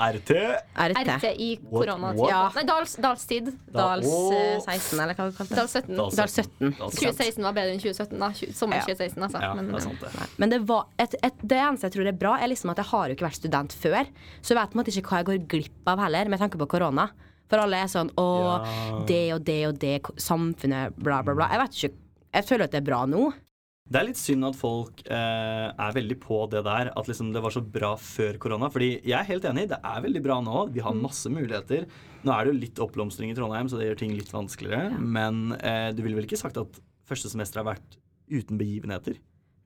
RT! 0.00 0.30
RT. 0.74 1.24
I 1.36 1.48
koronatid. 1.70 2.18
what? 2.22 2.54
Nei, 2.56 2.64
Dals, 2.68 2.94
Dalstid. 3.04 3.50
Dals 3.74 4.06
eh, 4.08 4.58
16, 4.64 5.00
eller 5.04 5.14
hva 5.18 5.26
du 5.30 5.36
kalte 5.36 5.52
det? 5.52 5.58
Dals 5.60 5.74
17. 5.76 5.96
Dals 6.00 6.16
Dals 6.16 6.36
17. 6.40 6.74
Dals 6.78 6.96
2016 7.00 7.44
var 7.44 7.56
bedre 7.58 7.74
enn 7.76 7.82
2017. 7.84 8.18
da 8.22 8.30
Tju- 8.40 8.52
Sommer 8.56 8.80
Ja. 8.80 8.86
2016, 8.88 9.22
altså. 9.28 9.40
Ja, 9.44 9.52
Men, 9.58 9.68
det 9.68 9.74
er 9.80 9.86
sant, 9.86 10.00
det. 10.00 10.28
Men 10.42 10.50
det, 10.54 10.60
var 10.70 10.86
et, 10.98 11.14
et, 11.22 11.42
det 11.42 11.58
eneste 11.60 11.86
jeg 11.90 11.96
tror 11.98 12.06
er 12.12 12.18
bra, 12.24 12.36
er 12.40 12.48
liksom 12.54 12.70
at 12.74 12.80
jeg 12.82 12.90
har 12.92 13.08
jo 13.12 13.14
ikke 13.18 13.28
vært 13.28 13.40
student 13.42 13.72
før. 13.84 14.10
Så 14.40 14.54
jeg 14.54 14.60
vet 14.60 14.70
på 14.72 14.78
en 14.78 14.82
måte 14.82 14.94
ikke 14.96 15.10
hva 15.12 15.20
jeg 15.22 15.28
går 15.30 15.42
glipp 15.56 15.92
av 15.94 15.98
heller, 16.06 16.28
med 16.32 16.40
tanke 16.40 16.58
på 16.60 16.70
korona. 16.76 17.08
For 17.50 17.58
alle 17.58 17.80
er 17.82 17.88
sånn 17.90 18.12
å, 18.16 18.26
Ja. 18.40 19.04
det 19.08 19.22
og 19.34 19.44
det 19.44 19.60
og 19.68 19.78
det, 19.82 19.94
ko- 20.06 20.14
samfunnet, 20.16 20.94
bla, 20.96 21.20
bla, 21.26 21.34
bla. 21.34 21.48
Jeg 21.50 21.58
vet 21.64 21.72
ikke 21.80 21.96
Jeg 22.32 22.44
føler 22.46 22.64
at 22.68 22.70
det 22.70 22.78
er 22.78 22.86
bra 22.86 23.04
nå. 23.10 23.32
Det 23.90 23.98
er 23.98 24.06
litt 24.06 24.20
synd 24.20 24.46
at 24.46 24.54
folk 24.54 25.00
eh, 25.10 25.68
er 25.74 25.94
veldig 25.96 26.16
på 26.22 26.36
det 26.52 26.60
der, 26.62 26.92
at 26.94 27.08
liksom 27.10 27.32
det 27.34 27.40
var 27.42 27.54
så 27.54 27.62
bra 27.64 27.96
før 27.98 28.36
korona. 28.42 28.68
Fordi 28.70 28.92
jeg 29.00 29.16
er 29.18 29.26
helt 29.26 29.48
enig, 29.50 29.64
det 29.72 29.80
er 29.82 30.04
veldig 30.04 30.22
bra 30.22 30.36
nå. 30.46 30.60
Vi 30.70 30.84
har 30.84 30.94
masse 30.94 31.32
muligheter. 31.32 31.88
Nå 32.22 32.34
er 32.34 32.46
det 32.46 32.52
jo 32.52 32.60
litt 32.60 32.82
oppblomstring 32.86 33.32
i 33.32 33.38
Trondheim, 33.38 33.66
så 33.70 33.80
det 33.80 33.88
gjør 33.88 33.98
ting 34.04 34.14
litt 34.14 34.30
vanskeligere. 34.30 34.94
Men 35.02 35.56
eh, 35.58 35.88
du 35.96 36.04
ville 36.04 36.20
vel 36.20 36.28
ikke 36.28 36.38
sagt 36.38 36.60
at 36.62 36.78
første 37.10 37.32
semester 37.32 37.64
har 37.64 37.72
vært 37.72 37.98
uten 38.30 38.60
begivenheter? 38.60 39.18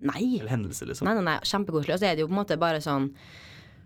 Nei. 0.08 0.38
Eller 0.38 0.54
hendelser, 0.54 0.88
liksom? 0.88 1.08
Nei, 1.08 1.18
nei, 1.18 1.26
nei, 1.28 1.36
kjempekoselig. 1.44 1.98
Og 1.98 2.00
så 2.00 2.08
er 2.08 2.16
det 2.16 2.24
jo 2.24 2.30
på 2.30 2.34
en 2.34 2.40
måte 2.40 2.58
bare 2.60 2.80
sånn 2.84 3.10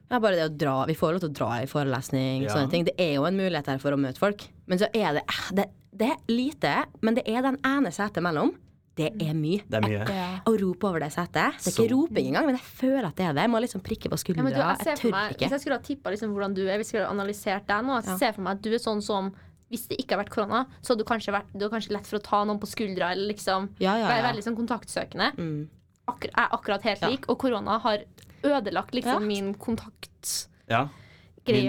ja, 0.09 0.20
bare 0.22 0.38
det 0.38 0.46
å 0.46 0.55
dra, 0.55 0.77
Vi 0.88 0.96
får 0.96 1.16
lov 1.16 1.24
til 1.24 1.33
å 1.33 1.37
dra 1.37 1.51
i 1.64 1.66
forelesning. 1.68 2.46
Ja. 2.46 2.55
sånne 2.55 2.72
ting 2.72 2.87
Det 2.88 2.94
er 2.96 3.16
jo 3.18 3.27
en 3.29 3.37
mulighet 3.37 3.68
her 3.74 3.83
for 3.83 3.92
å 3.92 4.01
møte 4.01 4.22
folk. 4.22 4.46
Men 4.70 4.81
så 4.81 4.88
er 4.94 5.18
det 5.18 5.27
eh, 5.27 5.42
Det, 5.59 5.68
det 5.98 6.14
er 6.14 6.33
lite, 6.33 6.79
men 7.03 7.18
det 7.18 7.27
er 7.29 7.42
den 7.44 7.59
ene 7.66 7.90
setet 7.90 8.22
mellom. 8.24 8.55
Det 8.99 9.09
er 9.29 9.35
mye. 9.39 9.63
Det 9.69 9.79
er 9.79 9.85
mye. 9.87 10.05
ja. 10.11 10.29
Å 10.45 10.53
rope 10.61 10.85
over 10.91 11.01
det 11.05 11.11
setet. 11.15 11.33
Det 11.33 11.43
er 11.43 11.73
ikke 11.73 11.77
Så- 11.79 11.89
roping 11.93 12.27
engang, 12.33 12.47
men 12.51 12.57
jeg 12.59 12.65
føler 12.67 13.07
at 13.07 13.17
det 13.17 13.27
er 13.29 13.33
det. 13.39 13.43
Jeg 13.47 13.51
må 13.55 13.61
liksom 13.63 13.81
prikke 13.87 14.11
på 14.11 14.19
skuldra. 14.19 14.51
Ja, 14.51 14.51
du, 14.51 14.59
jeg, 14.59 14.87
jeg 14.87 14.99
tør 14.99 15.11
meg, 15.15 15.31
ikke. 15.33 15.39
hvis 15.47 15.51
jeg 15.57 15.61
skulle 15.63 15.79
ha 15.79 15.85
tippa 15.87 16.11
liksom 16.15 16.33
hvordan 16.35 16.55
du 16.55 16.63
er, 16.67 16.77
hvis 16.79 16.91
jeg 16.93 16.99
skulle 16.99 17.13
analysert 17.15 17.67
deg 17.71 17.85
nå, 17.87 18.01
så 18.03 18.11
Ja. 18.13 18.17
ser 18.19 18.33
for 18.33 18.43
meg 18.43 18.57
at 18.59 18.63
du 18.63 18.73
er 18.75 18.79
sånn 18.83 19.03
som 19.03 19.33
hvis 19.71 19.87
det 19.87 19.99
ikke 20.01 20.17
har 20.17 20.25
vært 20.25 20.31
korona, 20.33 20.67
så 20.83 20.95
hadde 20.95 21.05
du 21.05 21.05
kanskje 21.05 21.33
vært 21.33 21.49
Du 21.57 21.65
er 21.67 21.69
kanskje 21.69 21.93
lett 21.93 22.07
for 22.07 22.17
å 22.19 22.23
ta 22.23 22.43
noen 22.45 22.59
på 22.59 22.67
skuldra 22.67 23.11
eller 23.13 23.29
liksom 23.35 23.69
Ja, 23.79 23.97
ja, 23.99 24.09
være 24.09 24.33
veldig 24.33 24.45
sånn 24.47 24.57
kontaktsøkende. 24.57 25.37
Mm. 25.37 25.69
Akkur 26.09 26.31
er 26.35 26.49
akkurat 26.57 26.83
helt 26.83 27.01
Ja. 27.03 27.09
lik, 27.09 27.27
og 27.29 27.39
korona 27.39 27.79
har 27.79 27.99
ødelagt 28.43 28.93
liksom 28.93 29.21
Ja. 29.21 29.27
min 29.27 29.55
kontaktgreier, 29.55 30.49
Ja. 30.69 30.89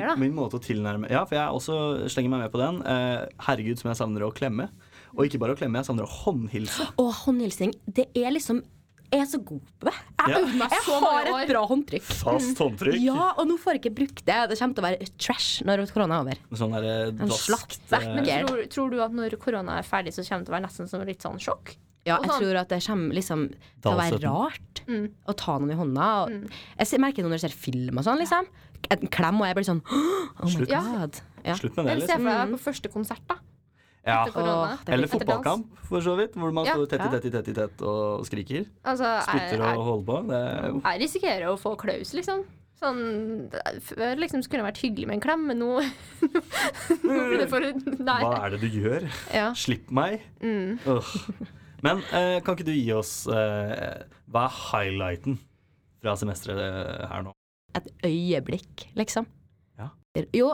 da. 0.07 0.15
Min, 0.15 0.33
min 0.33 0.33
måte 0.35 0.53
å 0.59 0.61
tilnærme 0.61 1.09
Ja, 1.09 1.25
for 1.25 1.35
jeg 1.35 1.47
også 1.49 2.09
slenger 2.09 2.29
meg 2.29 2.39
med 2.41 2.51
på 2.51 2.59
den. 2.59 2.81
Eh, 2.85 3.25
herregud, 3.39 3.77
som 3.79 3.89
jeg 3.89 3.97
savner 3.97 4.21
å 4.27 4.33
klemme. 4.33 4.69
Og 5.19 5.27
ikke 5.27 5.39
bare 5.41 5.53
å 5.53 5.59
klemme, 5.59 5.81
jeg 5.81 5.89
savner 5.89 6.07
å 6.07 6.11
håndhilse. 6.23 6.85
Og 7.01 7.09
håndhilsing, 7.25 7.73
det 7.91 8.07
er 8.15 8.31
liksom 8.31 8.63
Jeg 9.11 9.23
er 9.23 9.25
så 9.25 9.39
god 9.43 9.61
på 9.81 9.87
det. 9.89 9.93
Jeg, 10.27 10.29
Ja. 10.29 10.67
jeg 10.69 10.81
har 10.85 11.25
et 11.41 11.47
bra 11.49 11.61
håndtrykk. 11.65 12.03
Fast 12.03 12.59
håndtrykk. 12.61 12.99
Ja, 13.01 13.31
og 13.41 13.47
nå 13.49 13.55
får 13.57 13.73
jeg 13.73 13.81
ikke 13.81 13.95
brukt 13.97 14.19
det. 14.23 14.35
Det 14.51 14.59
kommer 14.59 14.75
til 14.77 14.83
å 14.83 14.85
være 14.85 15.07
trash 15.17 15.63
når 15.65 15.81
korona 15.91 16.19
er 16.19 16.21
over. 16.21 16.37
Sånn 16.53 16.75
der 16.75 17.07
En 17.09 17.17
daskt, 17.27 17.81
eh. 17.91 18.05
Men 18.05 18.23
tror, 18.45 18.61
tror 18.69 18.91
du 18.91 19.01
at 19.01 19.11
når 19.11 19.33
korona 19.41 19.79
er 19.79 19.81
ferdig, 19.81 20.13
så 20.13 20.21
kommer 20.21 20.45
det 20.45 20.45
til 20.45 20.53
å 20.53 20.57
være 20.59 20.65
nesten 20.67 20.87
som 20.87 21.01
litt 21.09 21.19
sånn 21.25 21.39
sjokk? 21.41 21.73
Ja, 22.05 22.19
jeg 22.21 22.29
sånn- 22.29 22.39
tror 22.39 22.55
at 22.61 22.69
det 22.69 22.83
kommer 22.85 23.13
liksom 23.17 23.49
til 23.81 23.91
å 23.91 23.97
være 23.97 24.21
rart 24.21 24.85
Mm. 24.87 25.09
å 25.27 25.35
ta 25.35 25.57
noen 25.57 25.71
i 25.71 25.75
hånda. 25.75 26.07
Og 26.29 26.51
Jeg 26.77 26.99
merker 27.01 27.15
det 27.23 27.25
når 27.25 27.39
jeg 27.41 27.49
ser 27.49 27.57
film 27.57 27.97
og 27.97 28.03
sånn, 28.05 28.19
liksom. 28.19 28.45
En 28.91 29.07
klem, 29.09 29.41
og 29.41 29.45
jeg 29.47 29.55
blir 29.55 29.65
sånn 29.65 29.81
Oh 30.39 30.45
my 30.45 30.51
Slutt. 30.51 30.69
God. 30.69 31.21
Ja. 31.43 31.55
Slutt 31.55 31.75
med 31.77 31.85
det, 31.87 31.97
Liksom. 31.97 31.99
Jeg 31.99 32.07
ser 32.07 32.15
for 32.15 32.23
liksom. 32.29 32.51
deg 32.51 32.59
på 32.59 32.61
første 32.71 32.93
konsert, 32.93 33.27
da. 33.27 33.35
Ja. 34.09 34.19
Etter 34.25 34.35
korona. 34.35 34.77
Eller 34.89 35.11
fotballkamp, 35.11 35.73
for 35.89 36.01
så 36.05 36.15
vidt. 36.19 36.33
Hvor 36.39 36.51
man 36.55 36.65
Ja. 36.67 36.73
står 36.75 36.89
tett 36.91 37.05
i 37.05 37.09
tett 37.15 37.25
i 37.29 37.31
tett 37.37 37.47
i 37.53 37.57
tett 37.61 37.81
og 37.85 38.25
skriker. 38.27 38.65
Altså, 38.83 39.11
Spytter 39.27 39.61
og 39.69 39.83
holder 39.87 40.07
på. 40.09 40.17
Det 40.29 40.39
er, 40.39 40.79
jeg 40.93 41.01
risikerer 41.05 41.51
å 41.53 41.57
få 41.61 41.75
klaus, 41.79 42.13
liksom. 42.17 42.43
Sånn, 42.79 42.99
Før 43.83 44.15
liksom 44.21 44.39
skulle 44.45 44.63
det 44.63 44.69
vært 44.69 44.81
hyggelig 44.85 45.07
med 45.09 45.17
en 45.17 45.23
klem, 45.25 45.41
men 45.49 45.59
nå, 45.59 45.81
nå 47.03 47.17
blir 47.27 47.41
det 47.41 47.49
for 47.51 47.59
Nei. 47.59 48.19
Hva 48.23 48.45
er 48.45 48.53
det 48.55 48.61
du 48.61 48.69
gjør? 48.71 49.07
Ja. 49.35 49.49
Slipp 49.57 49.91
meg. 49.91 50.21
Mm. 50.39 50.77
Ugh. 50.87 51.11
Men 51.83 52.01
eh, 52.11 52.37
kan 52.43 52.55
ikke 52.55 52.67
du 52.67 52.73
gi 52.75 52.89
oss 52.91 53.23
eh, 53.31 54.01
Hva 54.31 54.45
er 54.49 54.55
highlighten 54.69 55.37
fra 56.03 56.15
semesteret 56.19 57.05
her 57.11 57.23
nå? 57.27 57.31
Et 57.77 57.87
øyeblikk, 58.07 58.87
liksom. 58.97 59.27
Ja. 59.79 59.91
Jo, 60.35 60.53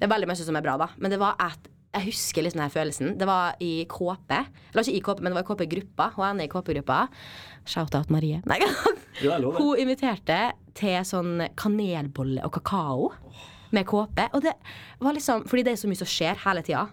det 0.00 0.08
er 0.08 0.10
veldig 0.10 0.28
mye 0.28 0.40
som 0.40 0.56
er 0.58 0.64
bra, 0.64 0.74
da. 0.80 0.88
Men 0.98 1.12
det 1.14 1.20
var 1.20 1.36
et 1.44 1.68
jeg 1.94 2.08
husker 2.08 2.44
liksom 2.44 2.62
den 2.62 2.72
følelsen. 2.74 3.12
Det 3.20 3.26
var 3.28 3.54
i 3.62 3.84
KP. 3.90 4.32
Eller 4.72 4.82
ikke 4.82 4.98
i 4.98 5.04
KP, 5.06 5.22
men 5.22 5.30
det 5.32 5.38
var 5.38 5.44
i 5.44 5.48
KP-gruppa. 5.50 6.08
Hun 6.16 6.26
ene 6.32 6.48
i 6.48 6.50
KP-gruppa. 6.50 7.04
Shout-out 7.70 8.10
Marie. 8.12 8.40
Nei. 8.50 8.58
Hun 9.22 9.78
inviterte 9.78 10.38
til 10.74 10.98
sånn 11.06 11.46
kanelbolle 11.58 12.42
og 12.42 12.56
kakao 12.56 13.12
med 13.74 13.86
KP. 13.86 14.26
Og 14.34 14.42
det 14.44 14.56
var 15.02 15.16
liksom 15.16 15.46
Fordi 15.46 15.66
det 15.66 15.74
er 15.74 15.82
så 15.84 15.90
mye 15.90 16.02
som 16.02 16.10
skjer 16.10 16.44
hele 16.44 16.66
tida. 16.66 16.84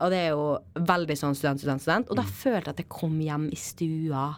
Og 0.00 0.12
det 0.12 0.20
er 0.26 0.30
jo 0.32 0.44
veldig 0.90 1.16
sånn 1.20 1.36
student, 1.36 1.62
student, 1.62 1.84
student. 1.84 2.10
Og 2.10 2.18
da 2.18 2.24
følte 2.26 2.70
jeg 2.70 2.74
at 2.74 2.82
jeg 2.82 2.92
kom 2.92 3.18
hjem 3.22 3.50
i 3.52 3.58
stua 3.60 4.30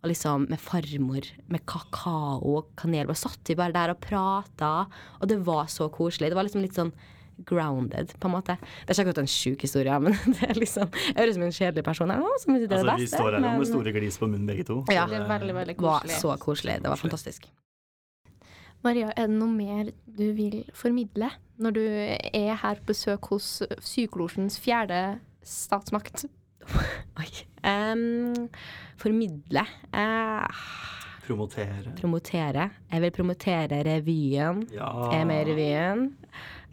og 0.00 0.08
liksom 0.08 0.46
med 0.48 0.60
farmor 0.64 1.26
med 1.52 1.64
kakao 1.68 2.38
og 2.54 2.70
kanelbolle. 2.80 3.18
Satt 3.20 3.50
vi 3.50 3.58
bare 3.58 3.74
der 3.74 3.92
og 3.92 4.00
prata, 4.00 4.70
og 5.20 5.28
det 5.28 5.42
var 5.44 5.68
så 5.68 5.90
koselig. 5.92 6.30
Det 6.30 6.38
var 6.38 6.46
liksom 6.48 6.64
litt 6.64 6.78
sånn 6.78 6.94
grounded, 7.46 8.12
på 8.20 8.28
en 8.28 8.34
måte. 8.34 8.56
Det 8.60 8.90
er 8.90 8.94
ikke 8.94 9.04
akkurat 9.08 9.18
en 9.22 9.30
sjuk 9.30 9.62
historie, 9.62 9.98
men 10.00 10.12
det 10.36 10.48
er 10.50 10.54
liksom 10.60 10.90
Jeg 10.92 11.16
høres 11.16 11.30
ut 11.30 11.38
som 11.38 11.46
en 11.48 11.56
kjedelig 11.60 11.84
person 11.84 12.10
her 12.10 12.20
nå, 12.20 12.30
som 12.42 12.54
synes 12.54 12.68
det 12.68 12.72
er 12.72 12.82
Altså, 12.82 12.96
beste. 12.96 13.00
vi 13.00 13.06
står 13.16 13.30
her 13.32 13.40
nå 13.40 13.48
men- 13.48 13.58
med 13.58 13.66
store 13.72 13.92
glis 13.96 14.18
på 14.18 14.26
munnen 14.28 14.46
begge 14.46 14.64
to. 14.68 14.84
Ja. 14.90 15.06
Det 15.06 15.18
var 15.22 15.38
veldig, 15.38 15.54
veldig 15.60 15.76
Det 15.76 15.82
var 15.86 16.00
koselig. 16.04 16.20
så 16.20 16.36
koselig. 16.38 16.76
Det 16.82 16.88
var 16.90 16.96
fantastisk. 16.96 17.48
Maria, 18.82 19.10
er 19.16 19.26
det 19.28 19.36
noe 19.36 19.52
mer 19.52 19.90
du 20.06 20.30
vil 20.32 20.62
formidle 20.72 21.28
når 21.60 21.74
du 21.76 21.80
er 21.84 22.54
her 22.62 22.78
på 22.80 22.86
besøk 22.94 23.26
hos 23.28 23.62
Sykelosjens 23.84 24.56
fjerde 24.58 25.18
statsmakt? 25.44 26.24
Oi. 27.20 27.28
Um, 27.64 28.48
formidle. 28.96 29.66
uh, 29.92 30.46
Promotere. 31.26 31.92
promotere. 32.00 32.70
Jeg 32.90 33.02
vil 33.04 33.10
promotere 33.14 33.82
revyen. 33.86 34.64
Ja. 34.72 34.88
Jeg 35.12 35.26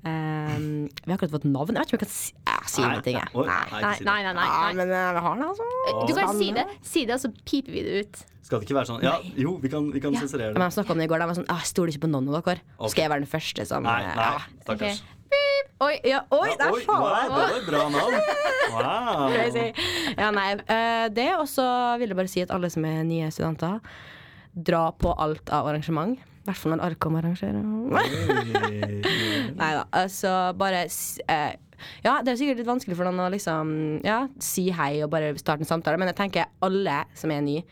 Em, 0.07 0.87
vi 1.03 1.11
har 1.11 1.17
akkurat 1.17 1.33
fått 1.35 1.45
navn. 1.49 1.75
Jeg 1.75 1.83
vet 1.83 1.91
ikke 1.91 1.97
om 1.97 1.99
jeg 1.99 2.05
kan 2.05 2.13
si, 2.13 2.33
jeg 2.47 2.71
si 2.71 2.81
Nei. 2.85 3.01
Ting, 3.05 3.17
jeg. 3.19 3.29
Nei, 3.35 3.81
Nei, 3.81 3.93
nei, 4.07 4.17
nei. 4.23 4.33
nei, 4.39 4.47
Ja, 4.47 4.71
men 4.79 4.93
eh, 4.95 5.11
vi 5.17 5.21
har 5.27 5.37
det, 5.41 5.47
altså. 5.51 5.67
Du 6.07 6.13
kan 6.17 6.33
si 6.39 6.49
det, 6.55 6.65
si 6.87 7.05
det, 7.09 7.17
og 7.17 7.23
så 7.25 7.31
piper 7.43 7.71
vi 7.75 7.83
det 7.87 8.01
ut. 8.05 8.23
Skal 8.47 8.61
det 8.61 8.69
ikke 8.69 8.77
være 8.77 8.87
sånn 8.87 9.01
Ja, 9.03 9.17
jo, 9.35 9.57
vi 9.59 9.67
kan, 9.73 9.89
vi 9.91 9.99
kan 9.99 10.13
Ja. 10.15 10.21
sensurere 10.23 10.53
Men 10.55 10.63
det. 10.69 10.73
snakka 10.77 10.93
om 10.95 10.97
det 11.01 11.07
i 11.09 11.11
går. 11.11 11.19
De 11.19 11.25
var 11.27 11.35
sånn 11.35 11.49
«Ah, 11.51 11.59
Jeg 11.59 11.67
stoler 11.73 11.91
ikke 11.91 12.05
på 12.07 12.11
noen 12.13 12.29
av 12.31 12.37
dere. 12.47 12.61
Okay. 12.79 12.89
Skal 12.93 13.01
jeg 13.03 13.11
være 13.11 13.23
den 13.25 13.31
første 13.33 13.65
som 13.67 13.83
Nei, 13.83 13.97
eh, 14.05 14.15
nei, 14.15 14.27
ja. 14.31 14.39
stakkars. 14.63 15.01
Oi, 15.83 15.99
Ja, 16.07 16.21
oi, 16.31 16.47
Ja, 16.57 16.69
oi, 16.71 16.79
faen! 16.87 17.01
wow, 17.03 17.27
det 17.27 17.41
var 17.43 17.57
et 17.59 17.67
bra 17.67 17.81
navn. 17.93 18.15
Wow. 18.71 19.27
Crazy. 19.35 19.65
Ja, 20.17 20.31
nei, 20.31 20.47
eh, 20.63 21.09
det, 21.13 21.27
og 21.37 21.45
så 21.51 21.67
vil 21.99 22.07
jeg 22.13 22.17
bare 22.17 22.31
si 22.31 22.41
at 22.41 22.49
alle 22.55 22.69
som 22.73 22.85
er 22.87 23.03
nye 23.03 23.27
studenter, 23.35 23.79
dra 24.55 24.87
på 24.97 25.11
alt 25.21 25.51
av 25.53 25.67
arrangement. 25.69 26.17
I 26.47 26.49
hvert 26.49 26.62
fall 26.62 26.71
når 26.77 26.83
Arkom 26.86 27.15
arrangerer. 27.19 27.63
Oi. 27.91 28.03
Nei 29.60 29.71
da, 29.75 29.81
altså 29.99 30.29
bare 30.55 30.86
eh, 30.88 31.57
Ja, 32.05 32.21
det 32.23 32.31
er 32.31 32.38
sikkert 32.39 32.62
litt 32.62 32.69
vanskelig 32.69 32.95
for 32.95 33.03
noen 33.03 33.19
å 33.25 33.33
liksom 33.33 33.73
ja, 34.07 34.21
si 34.39 34.69
hei 34.71 35.01
og 35.03 35.12
bare 35.12 35.33
starte 35.36 35.65
en 35.65 35.69
samtale, 35.69 35.99
men 35.99 36.07
jeg 36.13 36.17
tenker 36.21 36.47
alle 36.63 37.01
som 37.19 37.33
er 37.36 37.43
nye, 37.43 37.65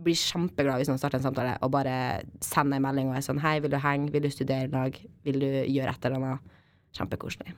blir 0.00 0.16
kjempeglad 0.16 0.80
hvis 0.80 0.88
noen 0.88 1.02
starter 1.02 1.20
en 1.20 1.26
samtale 1.26 1.52
og 1.60 1.74
bare 1.76 1.98
sender 2.40 2.80
en 2.80 2.86
melding 2.86 3.12
og 3.12 3.18
er 3.20 3.26
sånn 3.28 3.44
Hei, 3.44 3.58
vil 3.60 3.76
du 3.76 3.78
henge? 3.84 4.08
Vil 4.14 4.24
du 4.24 4.32
studere 4.32 4.70
i 4.70 4.72
lag? 4.72 4.96
Vil 5.28 5.38
du 5.44 5.46
gjøre 5.52 5.92
et 5.92 6.08
eller 6.08 6.18
annet? 6.22 6.56
Kjempekoselig. 6.96 7.52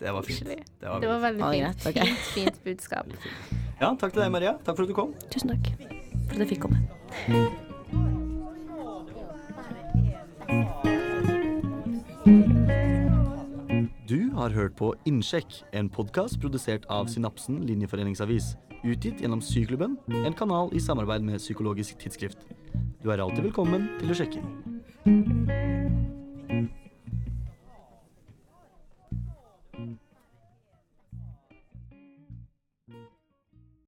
Det 0.00 0.16
var 0.16 0.24
fint. 0.26 0.48
Det 0.48 0.88
var 0.88 1.04
Det 1.04 1.12
var 1.12 1.20
veldig 1.28 1.44
veldig 1.44 1.60
fint. 1.60 1.86
Okay. 1.92 2.08
Fint, 2.08 2.32
fint 2.32 2.64
budskap. 2.64 3.12
Ja, 3.82 3.92
takk 3.92 4.16
til 4.16 4.24
deg, 4.24 4.32
Maria. 4.32 4.56
Takk 4.64 4.80
for 4.80 4.88
at 4.88 4.90
du 4.90 4.96
kom. 4.96 5.12
Tusen 5.28 5.52
takk 5.52 5.70
for 6.24 6.40
at 6.40 6.42
jeg 6.46 6.56
fikk 6.56 6.66
komme. 6.66 7.60
Du 14.08 14.30
har 14.34 14.50
hørt 14.52 14.76
på 14.76 14.94
Innsjekk, 15.08 15.62
en 15.72 15.88
podkast 15.88 16.40
produsert 16.42 16.84
av 16.92 17.08
Synapsen 17.08 17.62
linjeforeningsavis. 17.66 18.52
Utgitt 18.84 19.22
gjennom 19.24 19.40
Syklubben, 19.40 19.96
en 20.24 20.36
kanal 20.36 20.68
i 20.76 20.82
samarbeid 20.82 21.24
med 21.24 21.40
Psykologisk 21.40 21.98
tidsskrift. 22.02 22.38
Du 23.02 23.10
er 23.10 23.24
alltid 23.24 23.48
velkommen 23.48 23.88
til 24.00 24.12
å 24.12 24.18
sjekke 24.20 25.83